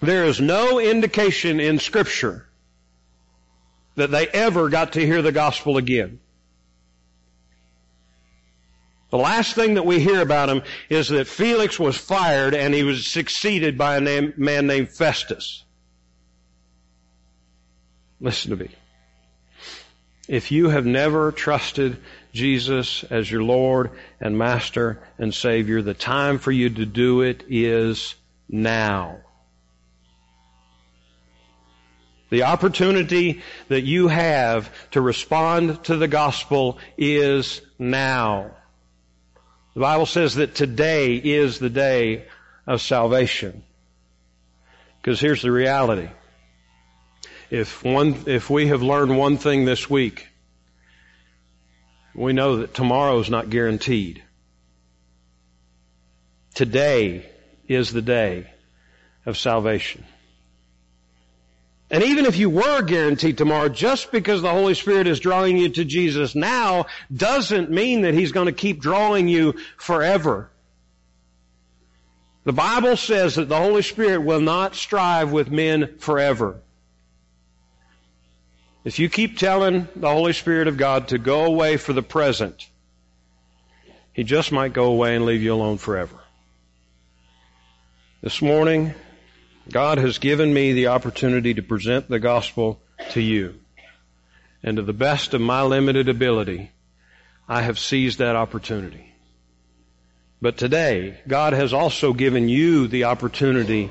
There 0.00 0.24
is 0.24 0.40
no 0.40 0.78
indication 0.78 1.60
in 1.60 1.78
scripture 1.78 2.46
that 3.96 4.10
they 4.10 4.28
ever 4.28 4.68
got 4.68 4.92
to 4.92 5.04
hear 5.04 5.22
the 5.22 5.32
gospel 5.32 5.76
again. 5.76 6.20
The 9.10 9.16
last 9.16 9.54
thing 9.54 9.74
that 9.74 9.86
we 9.86 10.00
hear 10.00 10.20
about 10.20 10.50
him 10.50 10.62
is 10.90 11.08
that 11.08 11.26
Felix 11.26 11.78
was 11.78 11.96
fired 11.96 12.54
and 12.54 12.74
he 12.74 12.82
was 12.82 13.06
succeeded 13.06 13.78
by 13.78 13.96
a 13.96 14.00
name, 14.00 14.34
man 14.36 14.66
named 14.66 14.90
Festus. 14.90 15.64
Listen 18.20 18.50
to 18.50 18.56
me. 18.56 18.70
If 20.28 20.52
you 20.52 20.68
have 20.68 20.84
never 20.84 21.32
trusted 21.32 21.96
Jesus 22.34 23.02
as 23.04 23.30
your 23.30 23.42
Lord 23.42 23.92
and 24.20 24.36
Master 24.36 25.00
and 25.16 25.32
Savior, 25.32 25.80
the 25.80 25.94
time 25.94 26.38
for 26.38 26.52
you 26.52 26.68
to 26.68 26.84
do 26.84 27.22
it 27.22 27.44
is 27.48 28.14
now. 28.48 29.18
The 32.30 32.42
opportunity 32.42 33.42
that 33.68 33.82
you 33.82 34.08
have 34.08 34.70
to 34.90 35.00
respond 35.00 35.84
to 35.84 35.96
the 35.96 36.08
gospel 36.08 36.78
is 36.98 37.62
now. 37.78 38.50
The 39.74 39.80
Bible 39.80 40.06
says 40.06 40.34
that 40.34 40.54
today 40.54 41.16
is 41.16 41.58
the 41.58 41.70
day 41.70 42.26
of 42.66 42.82
salvation. 42.82 43.62
Because 45.00 45.20
here's 45.20 45.40
the 45.40 45.52
reality. 45.52 46.10
If 47.50 47.82
one, 47.82 48.24
if 48.26 48.50
we 48.50 48.66
have 48.66 48.82
learned 48.82 49.16
one 49.16 49.38
thing 49.38 49.64
this 49.64 49.88
week, 49.88 50.28
we 52.14 52.34
know 52.34 52.56
that 52.56 52.74
tomorrow 52.74 53.18
is 53.20 53.30
not 53.30 53.48
guaranteed. 53.48 54.22
Today 56.54 57.30
is 57.68 57.92
the 57.92 58.02
day 58.02 58.50
of 59.26 59.38
salvation. 59.38 60.04
And 61.90 62.02
even 62.02 62.26
if 62.26 62.36
you 62.36 62.50
were 62.50 62.82
guaranteed 62.82 63.38
tomorrow, 63.38 63.68
just 63.68 64.12
because 64.12 64.42
the 64.42 64.50
Holy 64.50 64.74
Spirit 64.74 65.06
is 65.06 65.20
drawing 65.20 65.56
you 65.56 65.70
to 65.70 65.84
Jesus 65.84 66.34
now 66.34 66.86
doesn't 67.14 67.70
mean 67.70 68.02
that 68.02 68.14
He's 68.14 68.32
going 68.32 68.46
to 68.46 68.52
keep 68.52 68.80
drawing 68.80 69.28
you 69.28 69.54
forever. 69.78 70.50
The 72.44 72.52
Bible 72.52 72.96
says 72.96 73.36
that 73.36 73.48
the 73.48 73.56
Holy 73.58 73.82
Spirit 73.82 74.20
will 74.20 74.40
not 74.40 74.74
strive 74.74 75.32
with 75.32 75.50
men 75.50 75.96
forever. 75.98 76.56
If 78.84 78.98
you 78.98 79.08
keep 79.08 79.38
telling 79.38 79.88
the 79.96 80.10
Holy 80.10 80.32
Spirit 80.32 80.68
of 80.68 80.76
God 80.76 81.08
to 81.08 81.18
go 81.18 81.44
away 81.44 81.76
for 81.78 81.92
the 81.92 82.02
present, 82.02 82.68
He 84.12 84.24
just 84.24 84.52
might 84.52 84.72
go 84.72 84.84
away 84.84 85.16
and 85.16 85.24
leave 85.24 85.42
you 85.42 85.54
alone 85.54 85.78
forever. 85.78 86.18
This 88.20 88.42
morning, 88.42 88.94
God 89.70 89.98
has 89.98 90.18
given 90.18 90.52
me 90.52 90.72
the 90.72 90.88
opportunity 90.88 91.54
to 91.54 91.62
present 91.62 92.08
the 92.08 92.18
gospel 92.18 92.80
to 93.10 93.20
you. 93.20 93.60
And 94.60 94.76
to 94.76 94.82
the 94.82 94.92
best 94.92 95.34
of 95.34 95.40
my 95.40 95.62
limited 95.62 96.08
ability, 96.08 96.72
I 97.48 97.62
have 97.62 97.78
seized 97.78 98.18
that 98.18 98.34
opportunity. 98.34 99.14
But 100.42 100.56
today, 100.56 101.20
God 101.28 101.52
has 101.52 101.72
also 101.72 102.12
given 102.12 102.48
you 102.48 102.88
the 102.88 103.04
opportunity 103.04 103.88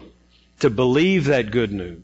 to 0.60 0.70
believe 0.70 1.28
that 1.28 1.52
good 1.52 1.72
news 1.72 2.04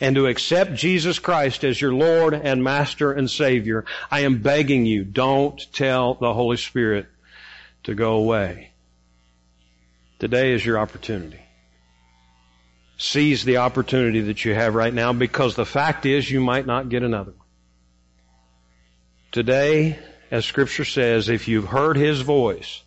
and 0.00 0.16
to 0.16 0.26
accept 0.26 0.74
Jesus 0.74 1.18
Christ 1.18 1.64
as 1.64 1.80
your 1.80 1.94
Lord 1.94 2.34
and 2.34 2.62
Master 2.62 3.10
and 3.10 3.30
Savior. 3.30 3.86
I 4.10 4.20
am 4.20 4.42
begging 4.42 4.84
you, 4.84 5.02
don't 5.02 5.58
tell 5.72 6.12
the 6.12 6.34
Holy 6.34 6.58
Spirit 6.58 7.06
to 7.84 7.94
go 7.94 8.16
away. 8.16 8.72
Today 10.18 10.52
is 10.52 10.66
your 10.66 10.78
opportunity. 10.78 11.40
Seize 12.96 13.44
the 13.44 13.56
opportunity 13.58 14.20
that 14.22 14.44
you 14.44 14.54
have 14.54 14.74
right 14.74 14.94
now 14.94 15.12
because 15.12 15.56
the 15.56 15.66
fact 15.66 16.06
is 16.06 16.30
you 16.30 16.40
might 16.40 16.66
not 16.66 16.88
get 16.88 17.02
another 17.02 17.32
one. 17.32 17.40
Today, 19.32 19.98
as 20.30 20.44
scripture 20.44 20.84
says, 20.84 21.28
if 21.28 21.48
you've 21.48 21.66
heard 21.66 21.96
his 21.96 22.20
voice, 22.20 22.82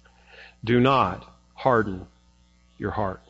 do 0.63 0.79
not 0.79 1.29
harden 1.53 2.07
your 2.77 2.91
heart. 2.91 3.21